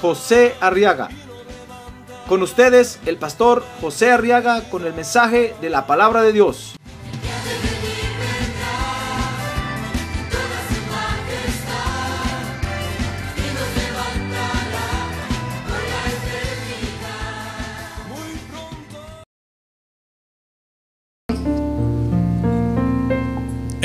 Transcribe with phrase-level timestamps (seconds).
[0.00, 1.08] José Arriaga.
[2.28, 6.76] Con ustedes, el pastor José Arriaga con el mensaje de la palabra de Dios.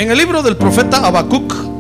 [0.02, 1.71] En el libro del profeta Habacuc,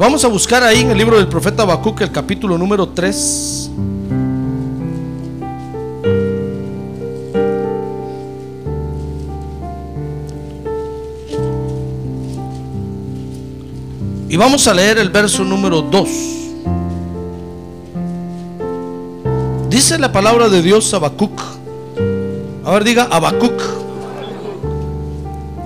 [0.00, 3.70] vamos a buscar ahí en el libro del profeta Habacuc el capítulo número 3.
[14.30, 16.08] Y vamos a leer el verso número 2.
[19.68, 21.38] Dice la palabra de Dios Habacuc.
[22.64, 23.60] A ver, diga Habacuc.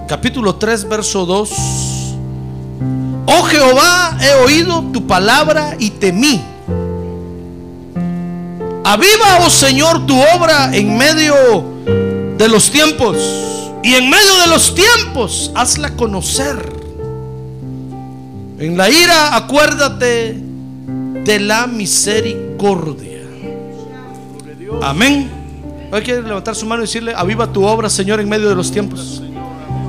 [0.08, 1.93] Capítulo 3, verso 2.
[3.54, 6.42] Jehová, he oído tu palabra y temí.
[8.82, 11.34] Aviva, oh Señor, tu obra en medio
[12.36, 13.16] de los tiempos.
[13.84, 16.68] Y en medio de los tiempos, hazla conocer.
[18.58, 20.36] En la ira, acuérdate
[21.24, 23.20] de la misericordia.
[24.82, 25.30] Amén.
[25.92, 28.72] Hoy quiere levantar su mano y decirle, aviva tu obra, Señor, en medio de los
[28.72, 29.22] tiempos.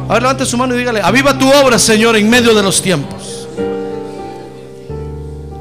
[0.08, 2.80] A ver, levante su mano y dígale, aviva tu obra, Señor, en medio de los
[2.80, 3.25] tiempos.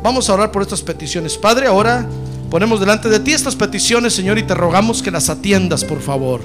[0.04, 1.38] Vamos a orar por estas peticiones.
[1.38, 2.06] Padre, ahora
[2.50, 6.42] ponemos delante de ti estas peticiones, Señor, y te rogamos que las atiendas, por favor.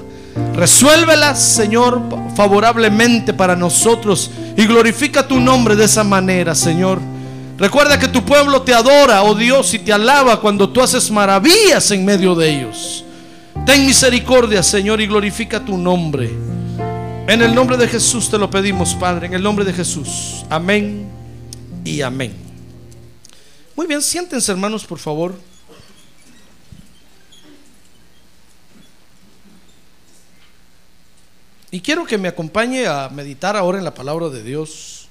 [0.54, 2.00] Resuélvelas, Señor,
[2.34, 7.00] favorablemente para nosotros y glorifica tu nombre de esa manera, Señor.
[7.58, 11.90] Recuerda que tu pueblo te adora, oh Dios, y te alaba cuando tú haces maravillas
[11.90, 13.04] en medio de ellos.
[13.66, 16.30] Ten misericordia, Señor, y glorifica tu nombre.
[17.26, 20.46] En el nombre de Jesús te lo pedimos, Padre, en el nombre de Jesús.
[20.48, 21.04] Amén
[21.84, 22.49] y amén.
[23.80, 25.34] Muy bien, siéntense, hermanos, por favor.
[31.70, 35.08] Y quiero que me acompañe a meditar ahora en la palabra de Dios.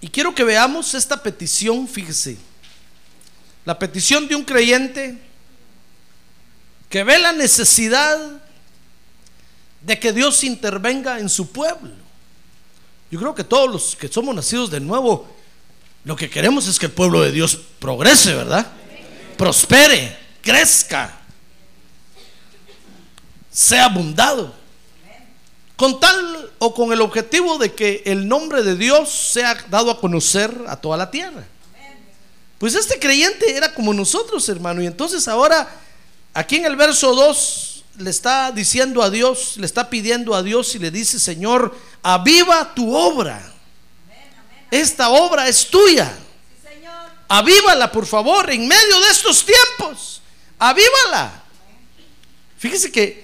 [0.00, 2.36] Y quiero que veamos esta petición, fíjese.
[3.64, 5.16] La petición de un creyente
[6.88, 8.42] que ve la necesidad
[9.82, 11.94] de que Dios intervenga en su pueblo.
[13.08, 15.41] Yo creo que todos los que somos nacidos de nuevo,
[16.04, 18.66] lo que queremos es que el pueblo de Dios progrese, ¿verdad?
[19.36, 21.20] Prospere, crezca,
[23.50, 24.54] sea abundado.
[25.76, 30.00] Con tal o con el objetivo de que el nombre de Dios sea dado a
[30.00, 31.44] conocer a toda la tierra.
[32.58, 34.82] Pues este creyente era como nosotros, hermano.
[34.82, 35.68] Y entonces ahora,
[36.32, 40.74] aquí en el verso 2, le está diciendo a Dios, le está pidiendo a Dios
[40.74, 43.51] y le dice, Señor, aviva tu obra.
[44.72, 46.10] Esta obra es tuya.
[47.28, 50.22] Avívala, por favor, en medio de estos tiempos.
[50.58, 51.42] Avívala.
[52.58, 53.22] Fíjese que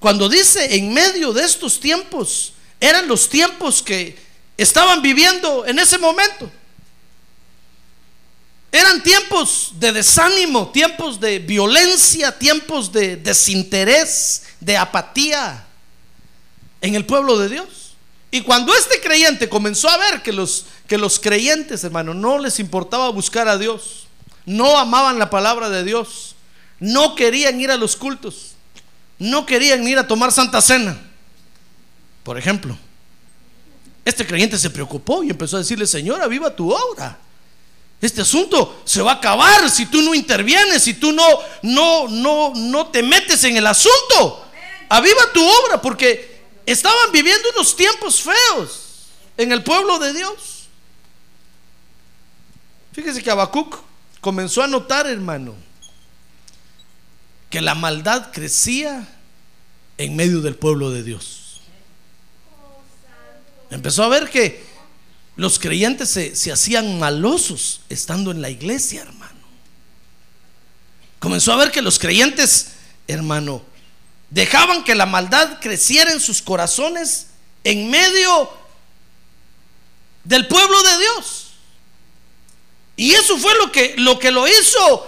[0.00, 4.18] cuando dice en medio de estos tiempos, eran los tiempos que
[4.56, 6.50] estaban viviendo en ese momento.
[8.72, 15.64] Eran tiempos de desánimo, tiempos de violencia, tiempos de desinterés, de apatía
[16.80, 17.85] en el pueblo de Dios.
[18.36, 22.60] Y cuando este creyente comenzó a ver que los, que los creyentes, hermano, no les
[22.60, 24.08] importaba buscar a Dios,
[24.44, 26.36] no amaban la palabra de Dios,
[26.78, 28.52] no querían ir a los cultos,
[29.18, 31.00] no querían ir a tomar santa cena,
[32.24, 32.76] por ejemplo,
[34.04, 37.18] este creyente se preocupó y empezó a decirle, Señor, viva tu obra.
[38.02, 41.24] Este asunto se va a acabar si tú no intervienes, si tú no,
[41.62, 44.44] no, no, no te metes en el asunto.
[44.90, 46.35] Aviva tu obra, porque
[46.66, 50.68] estaban viviendo unos tiempos feos en el pueblo de Dios.
[52.92, 53.78] Fíjese que Habacuc
[54.20, 55.54] comenzó a notar, hermano,
[57.50, 59.08] que la maldad crecía
[59.98, 61.60] en medio del pueblo de Dios.
[63.70, 64.64] Empezó a ver que
[65.36, 69.34] los creyentes se, se, hacían malosos estando en la iglesia, hermano.
[71.18, 72.76] Comenzó a ver que los creyentes
[73.06, 73.62] hermano,
[74.30, 77.28] dejaban que la maldad creciera en sus corazones
[77.64, 78.50] en medio
[80.24, 81.46] del pueblo de Dios.
[82.96, 85.06] Y eso fue lo que lo, que lo hizo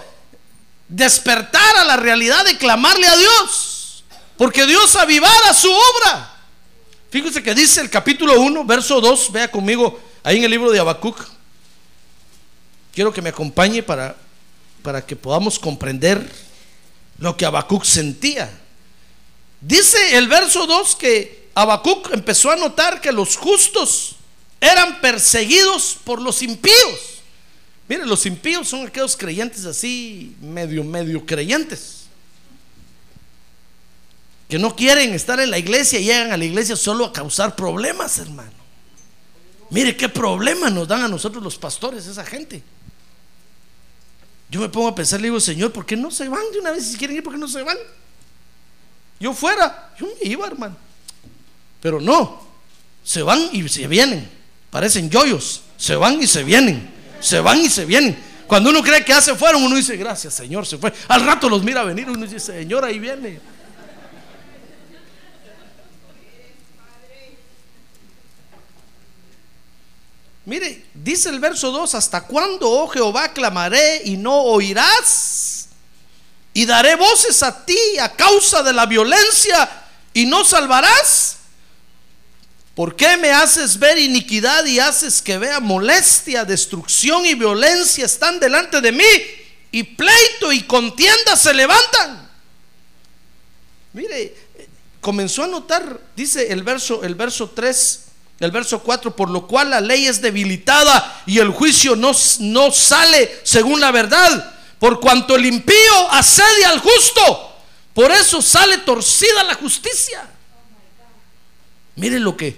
[0.87, 4.03] despertar a la realidad de clamarle a Dios.
[4.37, 6.35] Porque Dios avivara su obra.
[7.09, 10.79] Fíjese que dice el capítulo 1, verso 2, vea conmigo ahí en el libro de
[10.79, 11.27] Habacuc.
[12.93, 14.15] Quiero que me acompañe para,
[14.83, 16.31] para que podamos comprender
[17.17, 18.49] lo que Habacuc sentía.
[19.61, 24.15] Dice el verso 2 que Habacuc empezó a notar que los justos
[24.61, 27.21] eran perseguidos por los impíos.
[27.87, 32.03] Miren, los impíos son aquellos creyentes así, medio, medio creyentes.
[34.47, 37.55] Que no quieren estar en la iglesia y llegan a la iglesia solo a causar
[37.55, 38.59] problemas, hermano.
[39.69, 42.63] Mire qué problema nos dan a nosotros los pastores, esa gente.
[44.49, 46.71] Yo me pongo a pensar, le digo, Señor, ¿por qué no se van de una
[46.71, 46.87] vez?
[46.87, 47.77] Si quieren ir, ¿por qué no se van?
[49.19, 50.75] Yo fuera, yo me iba, hermano.
[51.81, 52.41] Pero no,
[53.03, 54.29] se van y se vienen.
[54.69, 58.17] Parecen yoyos, se van y se vienen se van y se vienen.
[58.47, 60.91] Cuando uno cree que ya se fueron, uno dice, gracias Señor, se fue.
[61.07, 63.39] Al rato los mira venir, uno dice, Señor, ahí viene.
[70.45, 75.58] Mire, dice el verso 2, ¿hasta cuándo, oh Jehová, clamaré y no oirás?
[76.59, 79.69] Y daré voces a ti a causa de la violencia
[80.13, 81.37] y no salvarás.
[82.75, 88.41] ¿Por qué me haces ver iniquidad y haces que vea molestia, destrucción y violencia están
[88.41, 89.05] delante de mí?
[89.71, 92.29] Y pleito y contienda se levantan.
[93.93, 94.35] Mire,
[94.99, 98.01] comenzó a notar, dice el verso, el verso 3,
[98.41, 102.69] el verso 4, por lo cual la ley es debilitada y el juicio no, no
[102.69, 104.58] sale según la verdad.
[104.79, 107.53] Por cuanto el impío asedia al justo,
[107.93, 110.27] por eso sale torcida la justicia.
[111.95, 112.57] Mire lo que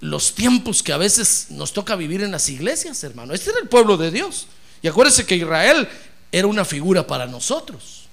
[0.00, 3.34] los tiempos que a veces nos toca vivir en las iglesias, hermano.
[3.34, 4.46] Este era el pueblo de Dios.
[4.82, 5.88] Y acuérdense que Israel
[6.32, 8.08] era una figura para nosotros.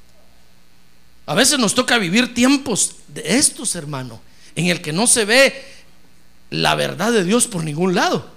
[1.26, 4.22] A veces nos toca vivir tiempos de estos, hermano,
[4.56, 5.66] en el que no se ve
[6.50, 8.30] la verdad de Dios por ningún lado.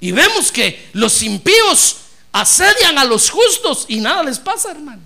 [0.00, 1.96] Y vemos que los impíos
[2.32, 5.02] asedian a los justos y nada les pasa, hermano.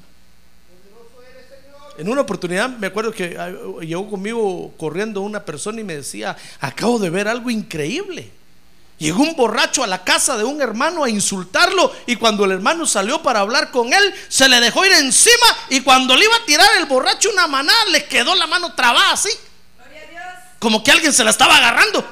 [1.98, 3.50] En una oportunidad me acuerdo que ah,
[3.80, 8.30] llegó conmigo corriendo una persona y me decía, acabo de ver algo increíble.
[8.98, 12.86] Llegó un borracho a la casa de un hermano a insultarlo y cuando el hermano
[12.86, 16.46] salió para hablar con él, se le dejó ir encima y cuando le iba a
[16.46, 19.30] tirar el borracho una manada, le quedó la mano trabada así.
[20.58, 22.04] Como que alguien se la estaba agarrando.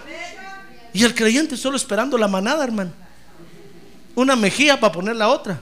[0.93, 2.93] Y el creyente solo esperando la manada, hermano.
[4.15, 5.61] Una mejilla para poner la otra.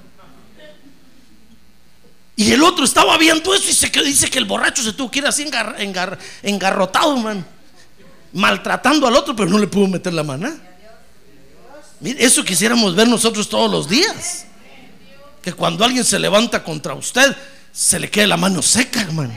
[2.35, 5.19] Y el otro estaba viendo eso y se dice que el borracho se tuvo que
[5.21, 5.49] ir así
[6.43, 7.45] engarrotado, man.
[8.33, 10.51] Maltratando al otro, pero no le pudo meter la mano.
[12.01, 14.47] Mire, eso quisiéramos ver nosotros todos los días.
[15.43, 17.37] Que cuando alguien se levanta contra usted,
[17.73, 19.37] se le quede la mano seca, hermano.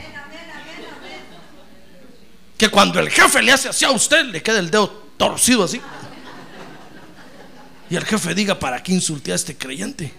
[2.56, 5.80] Que cuando el jefe le hace así a usted, le quede el dedo torcido así.
[7.88, 10.12] Y el jefe diga, ¿para qué insulté a este creyente?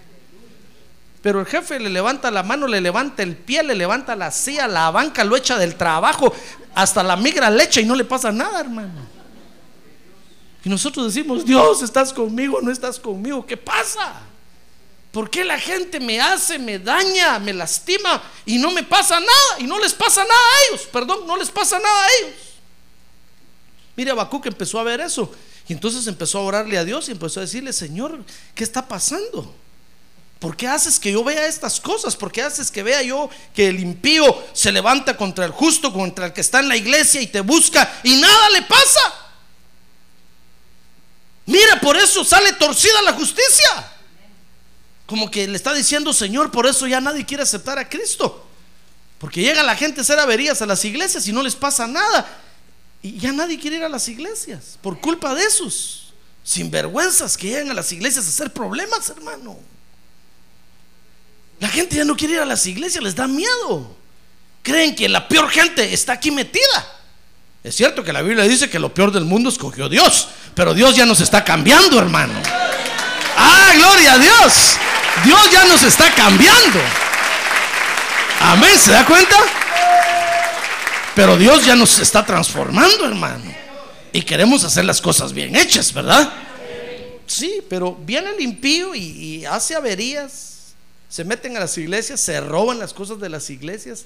[1.20, 4.66] Pero el jefe le levanta la mano, le levanta el pie, le levanta la silla,
[4.66, 6.32] la banca, lo echa del trabajo,
[6.74, 9.06] hasta la migra leche y no le pasa nada, hermano.
[10.64, 14.22] Y nosotros decimos, Dios, estás conmigo, no estás conmigo, ¿qué pasa?
[15.12, 19.58] ¿Por qué la gente me hace, me daña, me lastima y no me pasa nada?
[19.58, 22.40] Y no les pasa nada a ellos, perdón, no les pasa nada a ellos.
[23.96, 25.32] Mire, que empezó a ver eso
[25.68, 29.54] y entonces empezó a orarle a Dios y empezó a decirle, Señor, ¿qué está pasando?
[30.38, 32.16] ¿Por qué haces que yo vea estas cosas?
[32.16, 36.26] ¿Por qué haces que vea yo que el impío se levanta contra el justo, contra
[36.26, 39.14] el que está en la iglesia y te busca y nada le pasa?
[41.44, 43.92] Mira, por eso sale torcida la justicia.
[45.06, 48.46] Como que le está diciendo, Señor, por eso ya nadie quiere aceptar a Cristo.
[49.18, 52.26] Porque llega la gente a hacer averías a las iglesias y no les pasa nada.
[53.02, 56.12] Y ya nadie quiere ir a las iglesias por culpa de esos
[56.42, 59.58] sinvergüenzas que llegan a las iglesias a hacer problemas, hermano.
[61.60, 63.96] La gente ya no quiere ir a las iglesias, les da miedo.
[64.62, 66.96] Creen que la peor gente está aquí metida.
[67.62, 70.96] Es cierto que la Biblia dice que lo peor del mundo escogió Dios, pero Dios
[70.96, 72.34] ya nos está cambiando, hermano.
[73.36, 74.76] Ah, gloria a Dios.
[75.24, 76.80] Dios ya nos está cambiando.
[78.40, 79.36] Amén, ¿se da cuenta?
[81.18, 83.52] Pero Dios ya nos está transformando, hermano.
[84.12, 86.32] Y queremos hacer las cosas bien hechas, ¿verdad?
[87.26, 90.74] Sí, pero viene el impío y, hace averías
[91.08, 94.04] se meten a las iglesias, se roban las cosas de las iglesias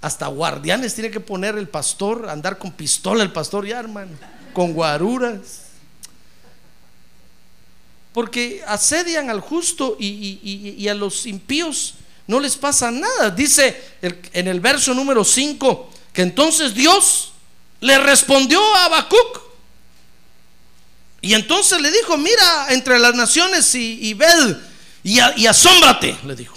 [0.00, 4.10] hasta guardianes tiene que poner el pastor, andar con pistola el pastor ya, hermano,
[4.52, 5.66] con guaruras.
[8.12, 11.94] Porque asedian al justo y, a los impíos
[12.26, 13.30] no les pasa nada.
[13.30, 13.80] Dice
[14.32, 17.32] en el verso número 5 que entonces Dios
[17.80, 19.42] le respondió a Habacuc.
[21.20, 24.18] Y entonces le dijo, mira entre las naciones y, y
[25.02, 26.56] y, y asómbrate, le dijo.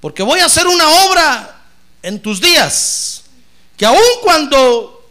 [0.00, 1.62] Porque voy a hacer una obra
[2.02, 3.22] en tus días
[3.76, 5.10] que aun cuando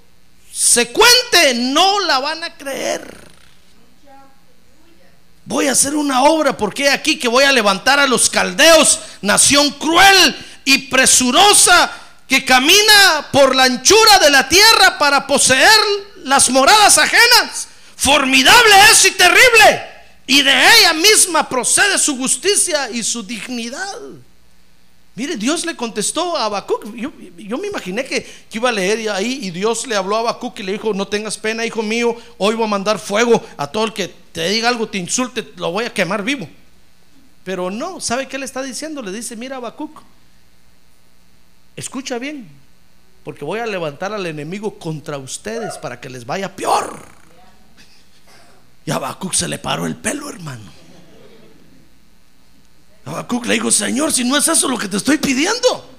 [0.54, 3.28] se cuente no la van a creer.
[5.46, 9.72] Voy a hacer una obra porque aquí que voy a levantar a los caldeos, nación
[9.72, 11.92] cruel y presurosa
[12.28, 15.80] que camina por la anchura de la tierra para poseer
[16.24, 17.70] las moradas ajenas.
[17.96, 19.98] Formidable es y terrible.
[20.28, 23.98] Y de ella misma procede su justicia y su dignidad.
[25.16, 26.94] Mire, Dios le contestó a Habacuc.
[26.94, 30.60] Yo, yo me imaginé que, iba a leer ahí y Dios le habló a Habacuc
[30.60, 32.16] y le dijo: No tengas pena, hijo mío.
[32.38, 35.72] Hoy voy a mandar fuego a todo el que te diga algo, te insulte, lo
[35.72, 36.48] voy a quemar vivo.
[37.44, 39.02] Pero no, ¿sabe qué le está diciendo?
[39.02, 40.04] Le dice: Mira, Habacuc,
[41.78, 42.50] escucha bien,
[43.24, 47.06] porque voy a levantar al enemigo contra ustedes para que les vaya peor.
[48.86, 50.72] Y a Habacuc se le paró el pelo, hermano.
[53.06, 55.90] Habacuc le dijo, Señor, si no es eso lo que te estoy pidiendo,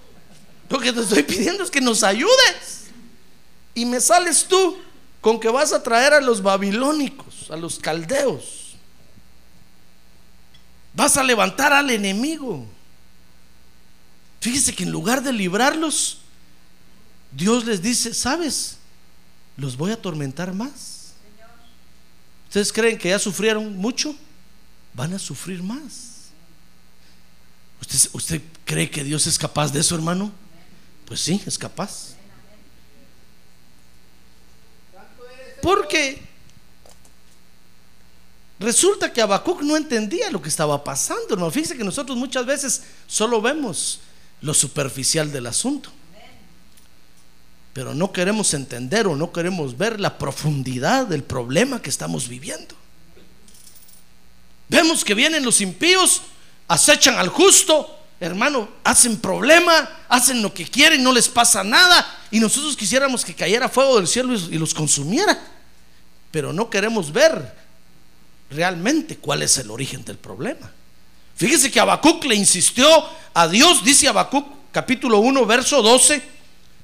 [0.69, 2.89] lo que te estoy pidiendo es que nos ayudes.
[3.75, 4.77] Y me sales tú
[5.21, 8.75] con que vas a traer a los babilónicos, a los caldeos.
[10.95, 12.67] Vas a levantar al enemigo.
[14.49, 16.21] Fíjese que en lugar de librarlos,
[17.31, 18.79] Dios les dice, ¿sabes?
[19.59, 21.13] Los voy a atormentar más.
[22.47, 24.17] ¿Ustedes creen que ya sufrieron mucho?
[24.95, 26.31] Van a sufrir más.
[27.83, 30.33] ¿Usted, ¿Usted cree que Dios es capaz de eso, hermano?
[31.05, 32.15] Pues sí, es capaz.
[35.61, 36.23] Porque
[38.59, 41.51] resulta que Habacuc no entendía lo que estaba pasando, hermano.
[41.51, 44.01] Fíjese que nosotros muchas veces solo vemos
[44.41, 45.91] lo superficial del asunto.
[47.73, 52.75] Pero no queremos entender o no queremos ver la profundidad del problema que estamos viviendo.
[54.69, 56.23] Vemos que vienen los impíos,
[56.67, 62.07] acechan al justo, hermano, hacen problema, hacen lo que quieren, no les pasa nada.
[62.31, 65.39] Y nosotros quisiéramos que cayera fuego del cielo y los consumiera.
[66.31, 67.55] Pero no queremos ver
[68.51, 70.71] realmente cuál es el origen del problema.
[71.39, 72.89] Fíjese que Habacuc le insistió
[73.33, 76.21] a Dios, dice Habacuc capítulo 1, verso 12,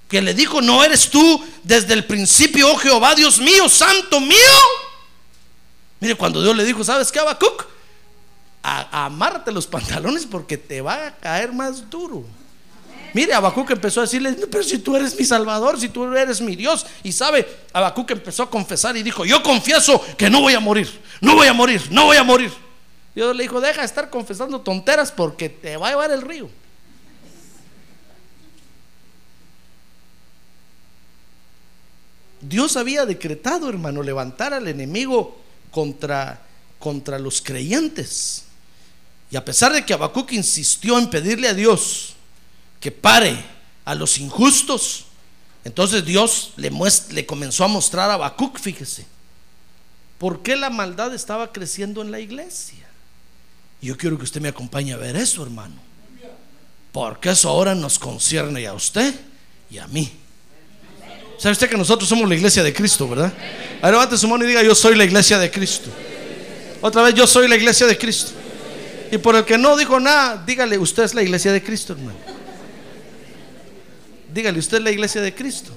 [0.08, 4.38] que le dijo, no eres tú desde el principio, oh Jehová, Dios mío, santo mío.
[5.98, 7.66] Mire, cuando Dios le dijo, ¿sabes qué, Habacuc?
[8.62, 12.24] A, amarte los pantalones porque te va a caer más duro.
[13.12, 16.40] Mire, Habacuc empezó a decirle, "No, pero si tú eres mi salvador, si tú eres
[16.40, 16.86] mi Dios.
[17.02, 20.88] Y sabe, Habacuc empezó a confesar y dijo, yo confieso que no voy a morir,
[21.20, 22.63] no voy a morir, no voy a morir.
[23.14, 26.50] Dios le dijo, deja de estar confesando tonteras porque te va a llevar el río.
[32.40, 35.40] Dios había decretado, hermano, levantar al enemigo
[35.70, 36.42] contra,
[36.78, 38.44] contra los creyentes.
[39.30, 42.14] Y a pesar de que Habacuc insistió en pedirle a Dios
[42.80, 43.42] que pare
[43.84, 45.06] a los injustos,
[45.64, 46.70] entonces Dios le,
[47.10, 49.06] le comenzó a mostrar a Habacuc, fíjese,
[50.18, 52.83] por qué la maldad estaba creciendo en la iglesia.
[53.84, 55.74] Yo quiero que usted me acompañe a ver eso, hermano.
[56.90, 59.14] Porque eso ahora nos concierne a usted
[59.70, 60.10] y a mí.
[61.38, 63.32] ¿Sabe usted que nosotros somos la iglesia de Cristo, verdad?
[63.82, 65.90] A ver, levante su mano y diga, yo soy la iglesia de Cristo.
[66.80, 68.32] Otra vez, yo soy la iglesia de Cristo.
[69.10, 72.16] Y por el que no dijo nada, dígale, usted es la iglesia de Cristo, hermano.
[74.32, 75.72] Dígale, usted es la iglesia de Cristo.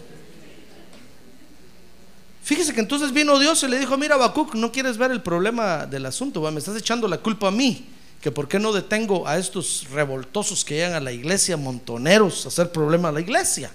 [2.43, 5.85] Fíjese que entonces vino Dios y le dijo, mira, Habacuc, no quieres ver el problema
[5.85, 7.85] del asunto, va, me estás echando la culpa a mí,
[8.31, 12.71] por qué no detengo a estos revoltosos que llegan a la iglesia, montoneros, a hacer
[12.71, 13.71] problema a la iglesia.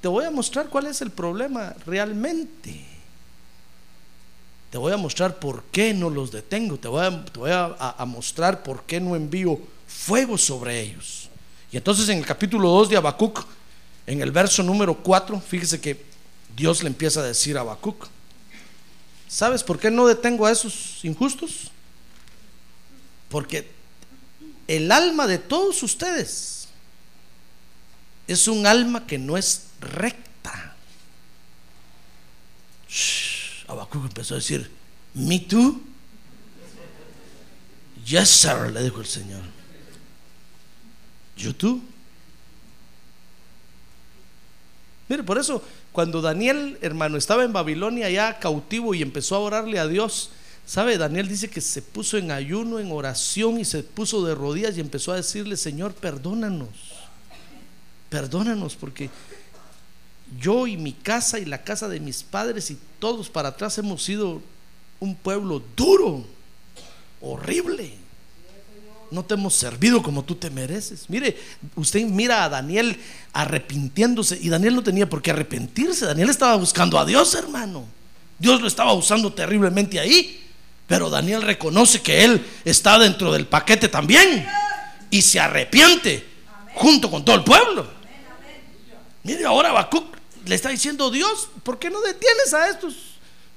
[0.00, 2.84] Te voy a mostrar cuál es el problema realmente.
[4.70, 6.78] Te voy a mostrar por qué no los detengo.
[6.78, 11.30] Te voy a mostrar por qué no envío fuego sobre ellos.
[11.70, 13.46] Y entonces en el capítulo 2 de Habacuc,
[14.06, 16.04] en el verso número 4, fíjese que
[16.56, 18.06] Dios le empieza a decir a Habacuc,
[19.26, 21.70] ¿sabes por qué no detengo a esos injustos?
[23.34, 23.68] Porque
[24.68, 26.68] el alma de todos ustedes
[28.28, 30.76] es un alma que no es recta.
[32.88, 34.70] Shh, Habacuc empezó a decir,
[35.14, 35.82] ¿me too?
[38.06, 39.42] Yes, sir, le dijo el Señor.
[41.36, 41.82] ¿Yo tú?
[45.08, 45.60] Mire, por eso
[45.90, 50.30] cuando Daniel, hermano, estaba en Babilonia ya cautivo y empezó a orarle a Dios,
[50.66, 50.98] ¿sabe?
[50.98, 54.80] Daniel dice que se puso en ayuno, en oración y se puso de rodillas y
[54.80, 56.68] empezó a decirle, Señor, perdónanos,
[58.08, 59.10] perdónanos porque
[60.40, 64.02] yo y mi casa y la casa de mis padres y todos para atrás hemos
[64.02, 64.40] sido
[65.00, 66.24] un pueblo duro,
[67.20, 67.94] horrible.
[69.10, 71.08] No te hemos servido como tú te mereces.
[71.08, 71.36] Mire,
[71.76, 72.98] usted mira a Daniel
[73.32, 76.06] arrepintiéndose y Daniel no tenía por qué arrepentirse.
[76.06, 77.84] Daniel estaba buscando a Dios, hermano.
[78.38, 80.43] Dios lo estaba usando terriblemente ahí.
[80.86, 84.46] Pero Daniel reconoce que él está dentro del paquete también
[85.10, 86.26] y se arrepiente
[86.74, 87.86] junto con todo el pueblo.
[89.22, 92.94] Mire, ahora Habacuc le está diciendo Dios, ¿por qué no detienes a estos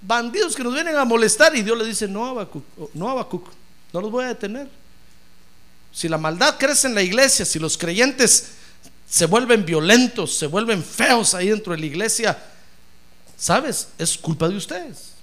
[0.02, 1.56] bandidos que nos vienen a molestar?
[1.56, 3.50] Y Dios le dice, no, Habacuc, no, Habacuc,
[3.92, 4.70] no los voy a detener.
[5.92, 8.52] Si la maldad crece en la iglesia, si los creyentes
[9.10, 12.38] se vuelven violentos, se vuelven feos ahí dentro de la iglesia,
[13.38, 13.90] ¿sabes?
[13.98, 15.17] Es culpa de ustedes.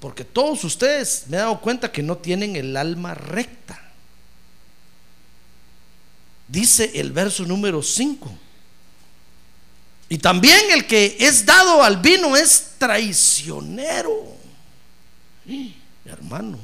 [0.00, 3.80] Porque todos ustedes me he dado cuenta que no tienen el alma recta.
[6.48, 8.38] Dice el verso número 5.
[10.08, 14.36] Y también el que es dado al vino es traicionero.
[16.04, 16.58] hermano,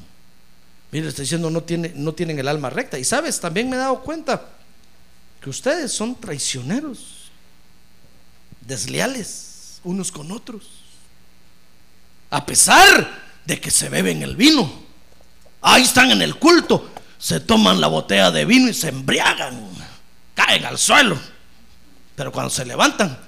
[0.93, 2.99] mire, está diciendo no, tiene, no tienen el alma recta.
[2.99, 4.51] Y sabes, también me he dado cuenta
[5.41, 7.31] que ustedes son traicioneros,
[8.61, 10.80] desleales unos con otros.
[12.31, 14.71] A pesar de que se beben el vino.
[15.63, 19.69] Ahí están en el culto, se toman la botella de vino y se embriagan,
[20.35, 21.19] caen al suelo.
[22.17, 23.19] Pero cuando se levantan,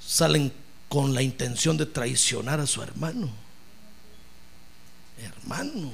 [0.00, 0.52] salen
[0.88, 3.28] con la intención de traicionar a su hermano.
[5.22, 5.92] Hermano.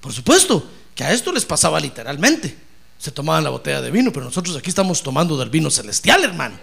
[0.00, 2.56] Por supuesto que a esto les pasaba literalmente.
[2.98, 6.56] Se tomaban la botella de vino, pero nosotros aquí estamos tomando del vino celestial, hermano.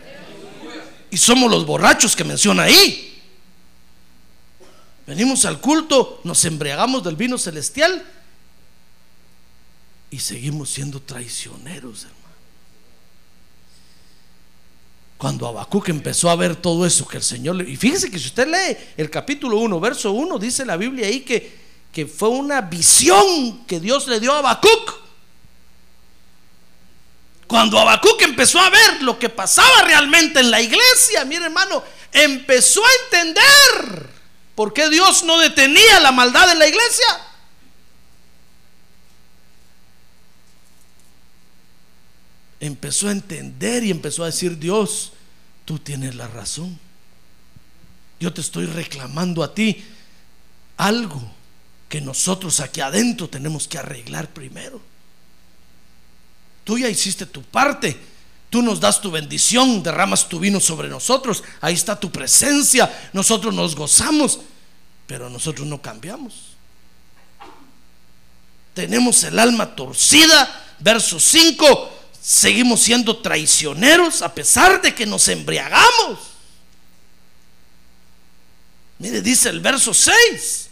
[1.11, 3.05] Y somos los borrachos que menciona ahí.
[5.07, 8.05] Venimos al culto, nos embriagamos del vino celestial
[10.11, 12.19] y seguimos siendo traicioneros, hermano.
[15.17, 17.69] Cuando Habacuc empezó a ver todo eso que el Señor le...
[17.69, 21.21] Y fíjese que si usted lee el capítulo 1, verso 1, dice la Biblia ahí
[21.21, 21.57] que,
[21.91, 25.08] que fue una visión que Dios le dio a Habacuc.
[27.49, 31.83] Cuando Habacuc empezó a ver lo que pasaba realmente en la iglesia, mire hermano,
[32.13, 34.09] empezó a entender
[34.53, 37.25] por qué Dios no detenía la maldad en la iglesia.
[42.59, 45.13] empezó a entender y empezó a decir, Dios,
[45.65, 46.79] tú tienes la razón.
[48.19, 49.85] Yo te estoy reclamando a ti
[50.77, 51.21] algo
[51.87, 54.88] que nosotros aquí adentro tenemos que arreglar primero.
[56.63, 57.99] Tú ya hiciste tu parte.
[58.49, 61.43] Tú nos das tu bendición, derramas tu vino sobre nosotros.
[61.61, 63.09] Ahí está tu presencia.
[63.13, 64.39] Nosotros nos gozamos,
[65.05, 66.33] pero nosotros no cambiamos.
[68.73, 70.65] Tenemos el alma torcida.
[70.79, 76.19] Verso 5 seguimos siendo traicioneros a pesar de que nos embriagamos.
[78.99, 80.69] Mire, dice el verso 6.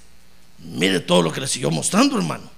[0.60, 2.57] Mire todo lo que le siguió mostrando, hermano.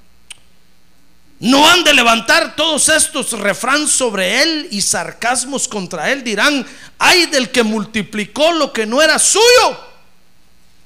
[1.40, 6.24] No han de levantar todos estos refrán sobre él y sarcasmos contra él.
[6.24, 6.66] Dirán,
[6.98, 9.90] ay del que multiplicó lo que no era suyo.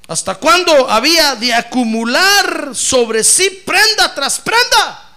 [0.06, 5.16] ¿Hasta cuándo había de acumular sobre sí prenda tras prenda?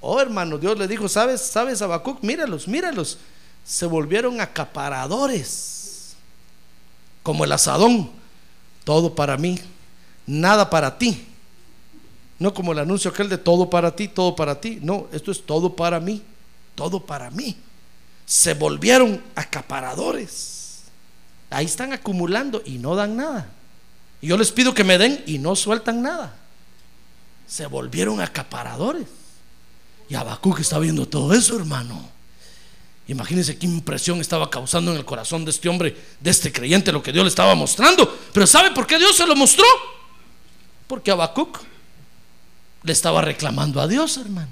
[0.00, 1.40] Oh, hermano, Dios le dijo, ¿sabes?
[1.40, 2.22] ¿Sabes, Habacuc?
[2.22, 3.18] Míralos, míralos.
[3.64, 6.14] Se volvieron acaparadores.
[7.24, 8.12] Como el asadón.
[8.84, 9.58] Todo para mí,
[10.26, 11.26] nada para ti.
[12.38, 14.78] No como el anuncio aquel de todo para ti, todo para ti.
[14.82, 16.22] No, esto es todo para mí,
[16.74, 17.56] todo para mí.
[18.26, 20.82] Se volvieron acaparadores.
[21.50, 23.48] Ahí están acumulando y no dan nada.
[24.20, 26.36] Y yo les pido que me den y no sueltan nada.
[27.46, 29.06] Se volvieron acaparadores.
[30.08, 32.16] Y Habacuc está viendo todo eso, hermano.
[33.08, 37.02] Imagínense qué impresión estaba causando en el corazón de este hombre, de este creyente, lo
[37.02, 38.18] que Dios le estaba mostrando.
[38.32, 39.64] Pero ¿sabe por qué Dios se lo mostró?
[40.88, 41.60] Porque Habacuc
[42.86, 44.48] le estaba reclamando a Dios, hermano.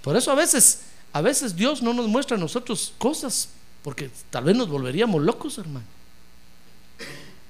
[0.00, 0.80] Por eso a veces,
[1.12, 3.50] a veces Dios no nos muestra a nosotros cosas,
[3.82, 5.84] porque tal vez nos volveríamos locos, hermano.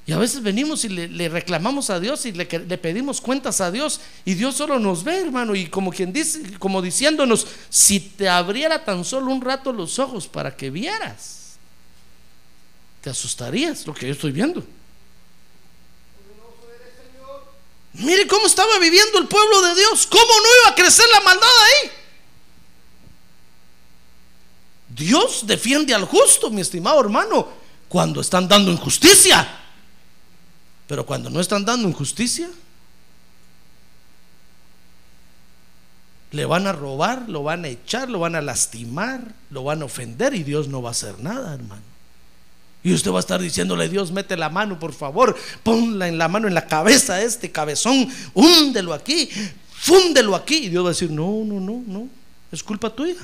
[0.05, 3.71] Y a veces venimos y le, reclamamos a Dios y le, le, pedimos cuentas a
[3.71, 8.29] Dios y Dios solo nos ve, hermano, y como quien dice, como diciéndonos, si te
[8.29, 11.57] abriera tan solo un rato los ojos para que vieras,
[13.01, 14.65] te asustarías lo que yo estoy viendo.
[17.99, 21.49] Mire cómo estaba viviendo el pueblo de Dios, cómo no iba a crecer la maldad
[21.65, 21.91] ahí.
[24.89, 27.49] Dios defiende al justo, mi estimado hermano,
[27.89, 29.61] cuando están dando injusticia.
[30.87, 32.49] Pero cuando no están dando injusticia,
[36.31, 39.87] le van a robar, lo van a echar, lo van a lastimar, lo van a
[39.87, 41.96] ofender y Dios no va a hacer nada, hermano.
[42.87, 46.29] Y usted va a estar diciéndole, Dios, mete la mano, por favor, ponla en la
[46.29, 49.29] mano en la cabeza a este cabezón, húndelo aquí,
[49.73, 50.67] fúndelo aquí.
[50.67, 52.09] Y Dios va a decir, no, no, no, no,
[52.53, 53.17] es culpa tuya.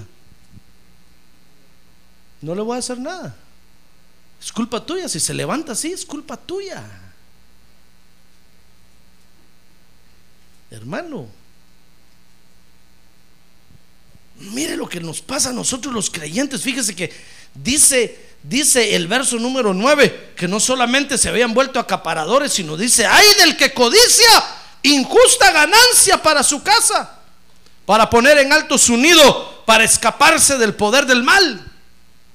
[2.40, 3.36] No le voy a hacer nada.
[4.42, 5.08] Es culpa tuya.
[5.08, 6.82] Si se levanta así, es culpa tuya.
[10.72, 11.28] Hermano,
[14.50, 16.62] mire lo que nos pasa a nosotros los creyentes.
[16.62, 17.12] Fíjese que
[17.54, 23.06] dice, dice el verso número 9, que no solamente se habían vuelto acaparadores, sino dice,
[23.06, 24.28] ay del que codicia
[24.82, 27.18] injusta ganancia para su casa,
[27.86, 31.70] para poner en alto su nido, para escaparse del poder del mal.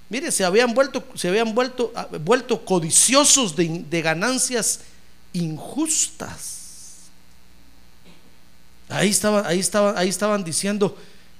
[0.09, 4.79] Mire, se habían vuelto, se habían vuelto, ah, vuelto codiciosos de, de ganancias
[5.33, 6.57] injustas.
[8.89, 10.97] Ahí estaban, ahí estaban, ahí estaban diciendo,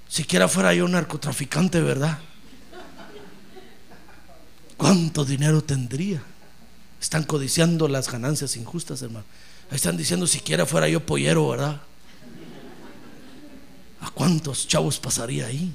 [0.08, 2.18] siquiera fuera yo narcotraficante, ¿verdad?
[4.76, 6.22] ¿Cuánto dinero tendría?
[7.00, 9.26] Están codiciando las ganancias injustas, hermano.
[9.70, 11.80] Ahí están diciendo, siquiera fuera yo pollero, ¿verdad?
[14.00, 15.74] ¿A cuántos chavos pasaría ahí?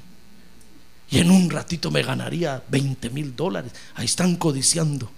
[1.10, 3.72] Y en un ratito me ganaría 20 mil dólares.
[3.94, 5.10] Ahí están codiciando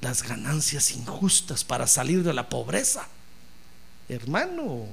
[0.00, 3.08] las ganancias injustas para salir de la pobreza.
[4.08, 4.86] Hermano,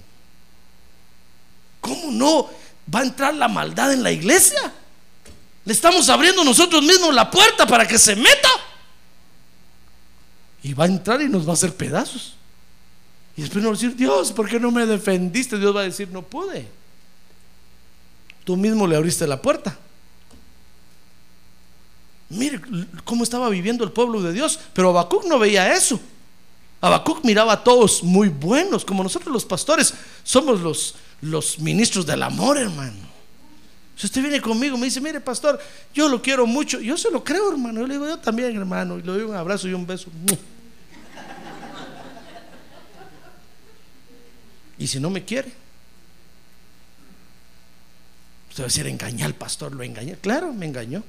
[1.82, 2.50] ¿cómo no
[2.94, 4.74] va a entrar la maldad en la iglesia?
[5.66, 8.50] Le estamos abriendo nosotros mismos la puerta para que se meta.
[10.62, 12.36] Y va a entrar y nos va a hacer pedazos.
[13.36, 15.58] Y después nos va a decir, Dios, ¿por qué no me defendiste?
[15.58, 16.68] Dios va a decir, no pude.
[18.44, 19.78] Tú mismo le abriste la puerta.
[22.30, 22.62] Mire
[23.04, 24.60] cómo estaba viviendo el pueblo de Dios.
[24.74, 26.00] Pero Habacuc no veía eso.
[26.82, 29.94] Habacuc miraba a todos muy buenos, como nosotros los pastores
[30.24, 33.14] somos los, los ministros del amor, hermano.
[33.96, 35.60] Si usted viene conmigo, me dice, mire, pastor,
[35.94, 36.80] yo lo quiero mucho.
[36.82, 37.82] Yo se lo creo, hermano.
[37.82, 38.98] Yo le digo, yo también, hermano.
[38.98, 40.10] Y le doy un abrazo y un beso.
[44.78, 45.54] Y si no me quiere,
[48.50, 50.18] usted va a decir, engañar al pastor, lo engañé.
[50.18, 51.04] Claro, me engañó.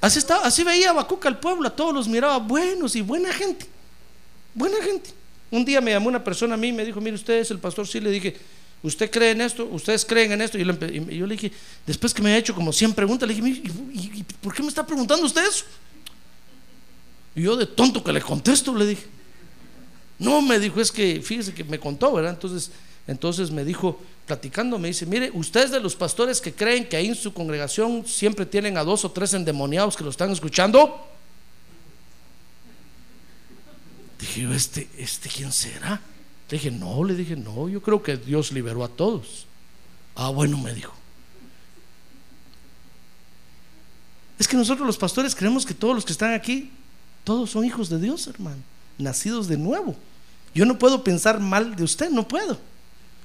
[0.00, 3.66] Así, estaba, así veía Bacuca al pueblo, a todos los miraba buenos y buena gente.
[4.54, 5.21] Buena gente.
[5.52, 7.58] Un día me llamó una persona a mí y me dijo, mire, usted es el
[7.58, 8.34] pastor, sí, le dije,
[8.82, 9.66] ¿usted cree en esto?
[9.70, 10.58] ¿Ustedes creen en esto?
[10.58, 11.52] Y yo, le dije,
[11.86, 13.62] después que me ha hecho como 100 preguntas, le dije,
[13.92, 15.66] ¿y, por qué me está preguntando usted eso?
[17.34, 19.04] Y yo de tonto que le contesto, le dije.
[20.18, 22.32] No, me dijo, es que, fíjese que me contó, ¿verdad?
[22.32, 22.70] Entonces,
[23.06, 27.08] entonces me dijo, platicando, me dice, mire, ustedes de los pastores que creen que ahí
[27.08, 31.11] en su congregación siempre tienen a dos o tres endemoniados que lo están escuchando.
[34.22, 36.00] Dije, este, este quién será?
[36.48, 39.46] Le dije, no, le dije, no, yo creo que Dios liberó a todos.
[40.14, 40.94] Ah, bueno, me dijo.
[44.38, 46.70] Es que nosotros los pastores creemos que todos los que están aquí,
[47.24, 48.62] todos son hijos de Dios, hermano,
[48.96, 49.96] nacidos de nuevo.
[50.54, 52.60] Yo no puedo pensar mal de usted, no puedo.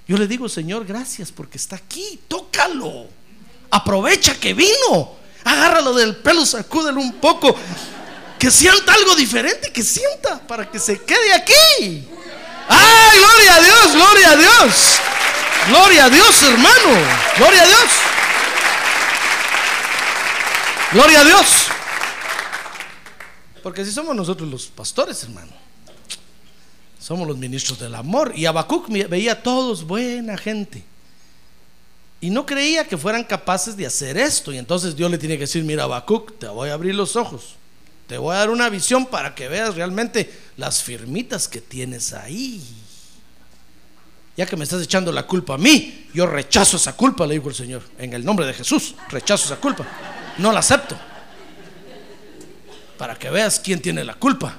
[0.07, 3.05] Yo le digo, Señor, gracias porque está aquí, tócalo.
[3.69, 5.11] Aprovecha que vino.
[5.43, 7.55] Agárralo del pelo, sacúdelo un poco.
[8.39, 12.07] Que sienta algo diferente, que sienta para que se quede aquí.
[12.69, 14.99] ¡Ay, gloria a Dios, gloria a Dios!
[15.67, 16.89] Gloria a Dios, hermano.
[17.37, 17.89] Gloria a Dios.
[20.93, 21.45] Gloria a Dios.
[23.61, 25.51] Porque si somos nosotros los pastores, hermano.
[26.99, 28.31] Somos los ministros del amor.
[28.33, 30.83] Y Habacuc veía a todos buena gente.
[32.21, 34.53] Y no creía que fueran capaces de hacer esto.
[34.53, 37.55] Y entonces Dios le tiene que decir, mira Habacuc, te voy a abrir los ojos.
[38.07, 42.63] Te voy a dar una visión para que veas realmente las firmitas que tienes ahí.
[44.37, 47.49] Ya que me estás echando la culpa a mí, yo rechazo esa culpa, le dijo
[47.49, 47.83] el Señor.
[47.97, 49.85] En el nombre de Jesús, rechazo esa culpa.
[50.37, 50.97] No la acepto.
[52.97, 54.57] Para que veas quién tiene la culpa.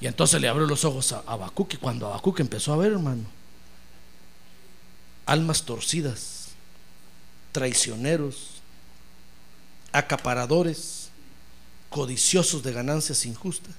[0.00, 3.24] Y entonces le abrió los ojos a Habacuc y cuando Habacuc empezó a ver, hermano,
[5.26, 6.48] almas torcidas,
[7.52, 8.62] traicioneros,
[9.92, 10.97] acaparadores,
[11.90, 13.74] codiciosos de ganancias injustas.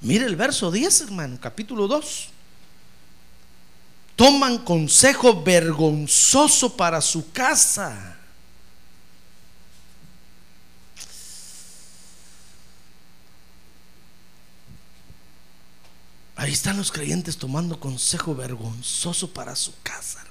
[0.00, 2.28] Mire el verso 10, hermano, capítulo 2.
[4.16, 8.18] Toman consejo vergonzoso para su casa
[16.42, 20.24] Ahí están los creyentes tomando consejo vergonzoso para su casa,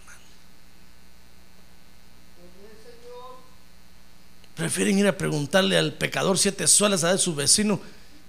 [4.62, 7.80] Prefieren ir a preguntarle al pecador siete suelas a su vecino